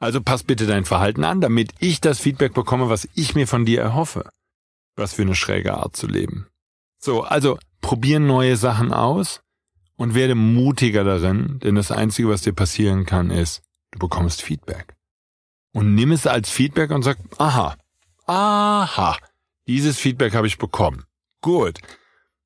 Also 0.00 0.20
pass 0.20 0.42
bitte 0.42 0.66
dein 0.66 0.84
Verhalten 0.84 1.22
an, 1.22 1.40
damit 1.40 1.72
ich 1.78 2.00
das 2.00 2.18
Feedback 2.18 2.54
bekomme, 2.54 2.88
was 2.88 3.08
ich 3.14 3.34
mir 3.34 3.46
von 3.46 3.64
dir 3.64 3.80
erhoffe. 3.80 4.30
Was 4.96 5.14
für 5.14 5.22
eine 5.22 5.34
schräge 5.34 5.74
Art 5.74 5.94
zu 5.94 6.06
leben. 6.06 6.48
So, 6.98 7.22
also 7.22 7.58
probier 7.80 8.18
neue 8.18 8.56
Sachen 8.56 8.92
aus 8.92 9.40
und 9.96 10.14
werde 10.14 10.34
mutiger 10.34 11.04
darin, 11.04 11.60
denn 11.60 11.74
das 11.74 11.92
Einzige, 11.92 12.28
was 12.28 12.42
dir 12.42 12.52
passieren 12.52 13.06
kann, 13.06 13.30
ist, 13.30 13.62
du 13.92 13.98
bekommst 13.98 14.42
Feedback 14.42 14.94
und 15.72 15.94
nimm 15.94 16.12
es 16.12 16.26
als 16.26 16.50
Feedback 16.50 16.90
und 16.90 17.02
sag, 17.02 17.18
aha, 17.38 17.76
aha, 18.26 19.18
dieses 19.66 19.98
Feedback 19.98 20.34
habe 20.34 20.46
ich 20.46 20.58
bekommen. 20.58 21.04
Gut. 21.40 21.80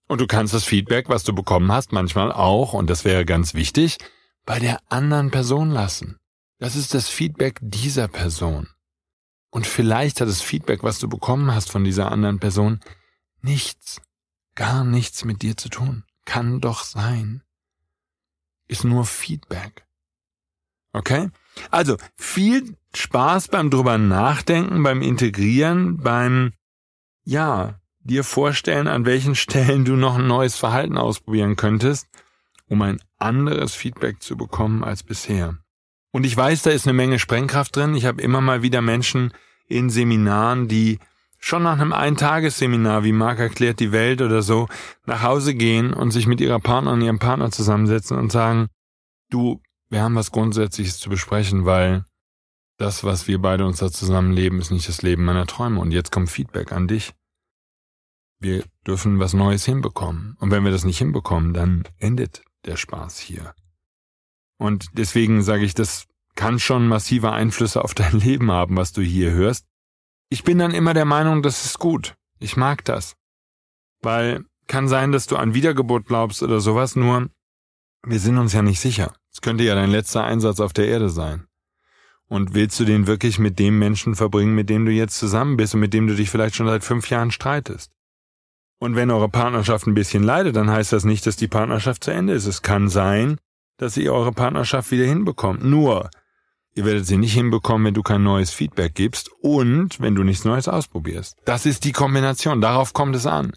Und 0.08 0.20
du 0.20 0.26
kannst 0.26 0.54
das 0.54 0.64
Feedback, 0.64 1.08
was 1.08 1.24
du 1.24 1.34
bekommen 1.34 1.70
hast, 1.72 1.92
manchmal 1.92 2.32
auch, 2.32 2.72
und 2.72 2.88
das 2.88 3.04
wäre 3.04 3.24
ganz 3.24 3.54
wichtig, 3.54 3.98
bei 4.44 4.58
der 4.58 4.80
anderen 4.88 5.30
Person 5.30 5.70
lassen. 5.70 6.18
Das 6.58 6.76
ist 6.76 6.94
das 6.94 7.08
Feedback 7.08 7.58
dieser 7.60 8.08
Person. 8.08 8.68
Und 9.50 9.66
vielleicht 9.66 10.20
hat 10.20 10.28
das 10.28 10.42
Feedback, 10.42 10.82
was 10.82 10.98
du 10.98 11.08
bekommen 11.08 11.52
hast 11.52 11.70
von 11.70 11.84
dieser 11.84 12.12
anderen 12.12 12.38
Person, 12.38 12.80
nichts, 13.40 14.00
gar 14.54 14.84
nichts 14.84 15.24
mit 15.24 15.42
dir 15.42 15.56
zu 15.56 15.68
tun. 15.68 16.04
Kann 16.24 16.60
doch 16.60 16.84
sein. 16.84 17.42
Ist 18.68 18.84
nur 18.84 19.04
Feedback. 19.04 19.86
Okay? 20.92 21.30
Also 21.70 21.96
viel 22.16 22.76
Spaß 22.94 23.48
beim 23.48 23.70
drüber 23.70 23.98
nachdenken, 23.98 24.82
beim 24.82 25.02
Integrieren, 25.02 25.98
beim, 25.98 26.52
ja, 27.26 27.74
dir 28.00 28.24
vorstellen, 28.24 28.86
an 28.86 29.04
welchen 29.04 29.34
Stellen 29.34 29.84
du 29.84 29.96
noch 29.96 30.16
ein 30.16 30.26
neues 30.26 30.56
Verhalten 30.56 30.96
ausprobieren 30.96 31.56
könntest, 31.56 32.06
um 32.68 32.80
ein 32.82 33.00
anderes 33.18 33.74
Feedback 33.74 34.22
zu 34.22 34.36
bekommen 34.36 34.84
als 34.84 35.02
bisher. 35.02 35.58
Und 36.12 36.24
ich 36.24 36.36
weiß, 36.36 36.62
da 36.62 36.70
ist 36.70 36.86
eine 36.86 36.94
Menge 36.94 37.18
Sprengkraft 37.18 37.76
drin. 37.76 37.94
Ich 37.94 38.06
habe 38.06 38.22
immer 38.22 38.40
mal 38.40 38.62
wieder 38.62 38.80
Menschen 38.80 39.32
in 39.66 39.90
Seminaren, 39.90 40.68
die 40.68 40.98
schon 41.38 41.64
nach 41.64 41.78
einem 41.78 41.92
Eintagesseminar, 41.92 43.04
wie 43.04 43.12
Marc 43.12 43.38
erklärt 43.40 43.80
die 43.80 43.92
Welt 43.92 44.22
oder 44.22 44.42
so, 44.42 44.68
nach 45.04 45.22
Hause 45.22 45.54
gehen 45.54 45.92
und 45.92 46.12
sich 46.12 46.26
mit 46.26 46.40
ihrer 46.40 46.60
Partnerin, 46.60 47.02
ihrem 47.02 47.18
Partner 47.18 47.50
zusammensetzen 47.50 48.16
und 48.16 48.32
sagen, 48.32 48.68
du, 49.30 49.60
wir 49.90 50.02
haben 50.02 50.14
was 50.14 50.30
Grundsätzliches 50.30 50.98
zu 50.98 51.10
besprechen, 51.10 51.64
weil 51.64 52.04
das, 52.78 53.04
was 53.04 53.26
wir 53.26 53.40
beide 53.40 53.66
uns 53.66 53.78
da 53.78 53.90
zusammenleben, 53.90 54.60
ist 54.60 54.70
nicht 54.70 54.88
das 54.88 55.02
Leben 55.02 55.24
meiner 55.24 55.46
Träume. 55.46 55.80
Und 55.80 55.92
jetzt 55.92 56.12
kommt 56.12 56.30
Feedback 56.30 56.72
an 56.72 56.88
dich. 56.88 57.14
Wir 58.38 58.64
dürfen 58.86 59.18
was 59.18 59.32
Neues 59.32 59.64
hinbekommen. 59.64 60.36
Und 60.40 60.50
wenn 60.50 60.64
wir 60.64 60.70
das 60.70 60.84
nicht 60.84 60.98
hinbekommen, 60.98 61.54
dann 61.54 61.84
endet 61.98 62.42
der 62.64 62.76
Spaß 62.76 63.18
hier. 63.18 63.54
Und 64.58 64.88
deswegen 64.92 65.42
sage 65.42 65.64
ich, 65.64 65.74
das 65.74 66.06
kann 66.34 66.58
schon 66.58 66.86
massive 66.86 67.32
Einflüsse 67.32 67.82
auf 67.82 67.94
dein 67.94 68.12
Leben 68.20 68.50
haben, 68.50 68.76
was 68.76 68.92
du 68.92 69.00
hier 69.00 69.32
hörst. 69.32 69.66
Ich 70.28 70.44
bin 70.44 70.58
dann 70.58 70.74
immer 70.74 70.92
der 70.92 71.04
Meinung, 71.04 71.42
das 71.42 71.64
ist 71.64 71.78
gut. 71.78 72.14
Ich 72.38 72.56
mag 72.56 72.84
das. 72.84 73.16
Weil 74.02 74.44
kann 74.66 74.88
sein, 74.88 75.12
dass 75.12 75.26
du 75.26 75.36
an 75.36 75.54
Wiedergeburt 75.54 76.06
glaubst 76.06 76.42
oder 76.42 76.60
sowas, 76.60 76.96
nur 76.96 77.30
wir 78.04 78.20
sind 78.20 78.38
uns 78.38 78.52
ja 78.52 78.62
nicht 78.62 78.80
sicher. 78.80 79.14
Es 79.32 79.40
könnte 79.40 79.64
ja 79.64 79.74
dein 79.74 79.90
letzter 79.90 80.24
Einsatz 80.24 80.60
auf 80.60 80.72
der 80.72 80.88
Erde 80.88 81.08
sein. 81.08 81.46
Und 82.28 82.54
willst 82.54 82.78
du 82.80 82.84
den 82.84 83.06
wirklich 83.06 83.38
mit 83.38 83.58
dem 83.58 83.78
Menschen 83.78 84.16
verbringen, 84.16 84.54
mit 84.54 84.68
dem 84.68 84.84
du 84.84 84.92
jetzt 84.92 85.18
zusammen 85.18 85.56
bist 85.56 85.74
und 85.74 85.80
mit 85.80 85.94
dem 85.94 86.06
du 86.06 86.14
dich 86.14 86.28
vielleicht 86.28 86.56
schon 86.56 86.66
seit 86.66 86.82
fünf 86.82 87.08
Jahren 87.08 87.30
streitest? 87.30 87.92
Und 88.78 88.96
wenn 88.96 89.10
eure 89.10 89.28
Partnerschaft 89.28 89.86
ein 89.86 89.94
bisschen 89.94 90.22
leidet, 90.22 90.56
dann 90.56 90.70
heißt 90.70 90.92
das 90.92 91.04
nicht, 91.04 91.26
dass 91.26 91.36
die 91.36 91.48
Partnerschaft 91.48 92.04
zu 92.04 92.10
Ende 92.10 92.34
ist. 92.34 92.46
Es 92.46 92.62
kann 92.62 92.88
sein, 92.88 93.38
dass 93.78 93.96
ihr 93.96 94.12
eure 94.12 94.32
Partnerschaft 94.32 94.90
wieder 94.90 95.04
hinbekommt. 95.04 95.64
Nur, 95.64 96.10
ihr 96.74 96.84
werdet 96.84 97.06
sie 97.06 97.16
nicht 97.16 97.32
hinbekommen, 97.32 97.86
wenn 97.86 97.94
du 97.94 98.02
kein 98.02 98.22
neues 98.22 98.50
Feedback 98.50 98.94
gibst 98.94 99.30
und 99.40 100.00
wenn 100.00 100.14
du 100.14 100.24
nichts 100.24 100.44
Neues 100.44 100.68
ausprobierst. 100.68 101.38
Das 101.44 101.64
ist 101.64 101.84
die 101.84 101.92
Kombination. 101.92 102.60
Darauf 102.60 102.92
kommt 102.92 103.16
es 103.16 103.26
an. 103.26 103.52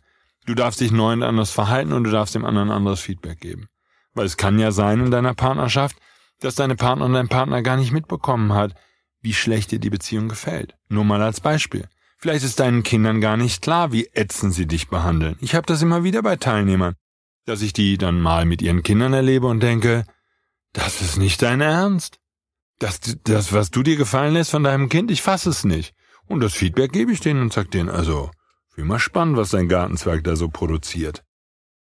Du 0.46 0.56
darfst 0.56 0.80
dich 0.80 0.92
neu 0.92 1.14
und 1.14 1.24
anders 1.24 1.52
verhalten 1.52 1.92
und 1.92 2.06
du 2.06 2.12
darfst 2.12 2.36
dem 2.36 2.46
anderen 2.46 2.72
anderes 2.72 3.02
Feedback 3.02 3.40
geben. 3.40 3.68
Weil 4.14 4.26
es 4.26 4.38
kann 4.38 4.58
ja 4.58 4.72
sein 4.72 5.02
in 5.02 5.12
deiner 5.12 5.34
Partnerschaft, 5.34 5.98
dass 6.40 6.56
deine 6.56 6.76
Partnerin 6.76 7.14
dein 7.14 7.28
Partner 7.28 7.62
gar 7.62 7.78
nicht 7.78 7.92
mitbekommen 7.92 8.54
hat, 8.54 8.74
wie 9.22 9.34
schlecht 9.34 9.72
dir 9.72 9.80
die 9.80 9.90
Beziehung 9.90 10.30
gefällt. 10.30 10.76
Nur 10.88 11.04
mal 11.04 11.22
als 11.22 11.42
Beispiel. 11.42 11.88
Vielleicht 12.18 12.44
ist 12.44 12.60
deinen 12.60 12.84
Kindern 12.84 13.22
gar 13.22 13.38
nicht 13.38 13.62
klar, 13.62 13.92
wie 13.92 14.10
ätzend 14.14 14.54
sie 14.54 14.66
dich 14.66 14.90
behandeln. 14.90 15.38
Ich 15.40 15.56
habe 15.56 15.66
das 15.66 15.82
immer 15.82 16.04
wieder 16.04 16.22
bei 16.22 16.36
Teilnehmern, 16.36 16.96
dass 17.46 17.62
ich 17.62 17.74
die 17.74 17.98
dann 17.98 18.20
mal 18.20 18.46
mit 18.46 18.62
ihren 18.62 18.84
Kindern 18.84 19.14
erlebe 19.14 19.48
und 19.48 19.62
denke, 19.62 20.06
das 20.74 21.02
ist 21.02 21.18
nicht 21.18 21.42
dein 21.42 21.62
Ernst. 21.62 22.20
Das, 22.78 23.00
das, 23.24 23.54
was 23.54 23.72
du 23.72 23.84
dir 23.84 23.96
gefallen 23.96 24.34
lässt 24.34 24.52
von 24.52 24.64
deinem 24.64 24.90
Kind, 24.90 25.12
ich 25.12 25.22
fasse 25.22 25.50
es 25.50 25.64
nicht. 25.64 25.94
Und 26.28 26.42
das 26.42 26.54
Feedback 26.54 26.92
gebe 26.92 27.12
ich 27.12 27.20
denen 27.20 27.42
und 27.42 27.54
sag 27.54 27.72
denen, 27.72 27.90
also, 27.90 28.32
wie 28.76 28.84
mal 28.84 29.00
spannend, 29.00 29.36
was 29.36 29.50
dein 29.50 29.68
Gartenzwerg 29.68 30.24
da 30.24 30.36
so 30.36 30.48
produziert. 30.48 31.24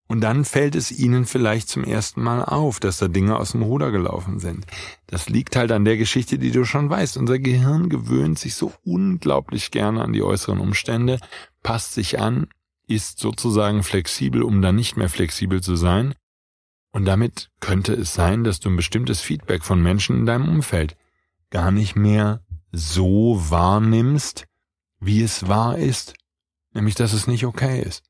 Und 0.07 0.21
dann 0.21 0.45
fällt 0.45 0.75
es 0.75 0.91
ihnen 0.91 1.25
vielleicht 1.25 1.67
zum 1.67 1.83
ersten 1.83 2.23
Mal 2.23 2.43
auf, 2.43 2.79
dass 2.79 2.97
da 2.97 3.09
Dinge 3.09 3.37
aus 3.37 3.51
dem 3.51 3.61
Ruder 3.61 3.91
gelaufen 3.91 4.39
sind. 4.39 4.65
Das 5.05 5.27
liegt 5.27 5.57
halt 5.57 5.71
an 5.73 5.83
der 5.83 5.97
Geschichte, 5.97 6.39
die 6.39 6.51
du 6.51 6.63
schon 6.63 6.89
weißt. 6.89 7.17
Unser 7.17 7.39
Gehirn 7.39 7.89
gewöhnt 7.89 8.39
sich 8.39 8.55
so 8.55 8.73
unglaublich 8.85 9.69
gerne 9.69 10.01
an 10.01 10.13
die 10.13 10.23
äußeren 10.23 10.59
Umstände, 10.59 11.19
passt 11.61 11.93
sich 11.93 12.19
an, 12.19 12.47
ist 12.87 13.19
sozusagen 13.19 13.83
flexibel, 13.83 14.43
um 14.43 14.61
dann 14.61 14.77
nicht 14.77 14.95
mehr 14.95 15.09
flexibel 15.09 15.61
zu 15.61 15.75
sein. 15.75 16.15
Und 16.93 17.03
damit 17.03 17.49
könnte 17.59 17.93
es 17.93 18.13
sein, 18.13 18.45
dass 18.45 18.61
du 18.61 18.69
ein 18.69 18.77
bestimmtes 18.77 19.19
Feedback 19.19 19.63
von 19.63 19.83
Menschen 19.83 20.19
in 20.19 20.25
deinem 20.25 20.47
Umfeld 20.47 20.95
gar 21.49 21.71
nicht 21.71 21.97
mehr 21.97 22.41
so 22.71 23.41
wahrnimmst, 23.49 24.45
wie 25.01 25.21
es 25.21 25.49
wahr 25.49 25.77
ist. 25.77 26.13
Nämlich, 26.73 26.95
dass 26.95 27.11
es 27.11 27.27
nicht 27.27 27.45
okay 27.45 27.81
ist 27.81 28.03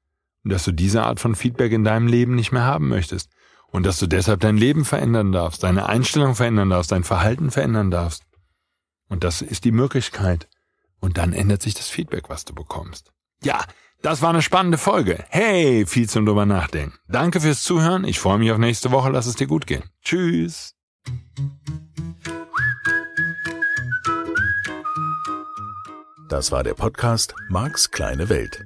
dass 0.43 0.63
du 0.63 0.71
diese 0.71 1.04
Art 1.04 1.19
von 1.19 1.36
Feedback 1.36 1.71
in 1.71 1.84
deinem 1.84 2.08
Leben 2.08 2.36
nicht 2.36 2.52
mehr 2.52 2.63
haben 2.63 2.88
möchtest 2.88 3.30
und 3.67 3.86
dass 3.86 4.00
du 4.00 4.08
deshalb 4.08 4.39
dein 4.39 4.58
Leben 4.58 4.86
verändern 4.86 5.32
darfst, 5.32 5.63
deine 5.63 5.88
Einstellung 5.88 6.36
verändern 6.36 6.69
darfst, 6.69 6.91
dein 6.91 7.04
Verhalten 7.04 7.52
verändern 7.52 7.91
darfst. 7.91 8.23
Und 9.10 9.23
das 9.23 9.41
ist 9.41 9.65
die 9.65 9.71
Möglichkeit. 9.71 10.47
Und 11.00 11.17
dann 11.17 11.34
ändert 11.34 11.62
sich 11.62 11.73
das 11.73 11.89
Feedback, 11.89 12.30
was 12.30 12.45
du 12.45 12.54
bekommst. 12.56 13.12
Ja, 13.43 13.63
das 14.02 14.21
war 14.21 14.30
eine 14.30 14.41
spannende 14.41 14.78
Folge. 14.78 15.23
Hey, 15.30 15.86
viel 15.86 16.10
zum 16.10 16.26
drüber 16.26 16.45
nachdenken. 16.45 16.97
Danke 17.08 17.41
fürs 17.41 17.63
Zuhören. 17.63 18.04
Ich 18.04 18.19
freue 18.19 18.39
mich 18.39 18.52
auf 18.52 18.58
nächste 18.58 18.91
Woche. 18.91 19.10
Lass 19.10 19.26
es 19.26 19.36
dir 19.36 19.47
gut 19.47 19.67
gehen. 19.67 19.84
Tschüss. 20.04 20.76
Das 26.30 26.52
war 26.52 26.63
der 26.63 26.73
Podcast 26.73 27.36
Marks 27.50 27.89
kleine 27.91 28.30
Welt. 28.30 28.65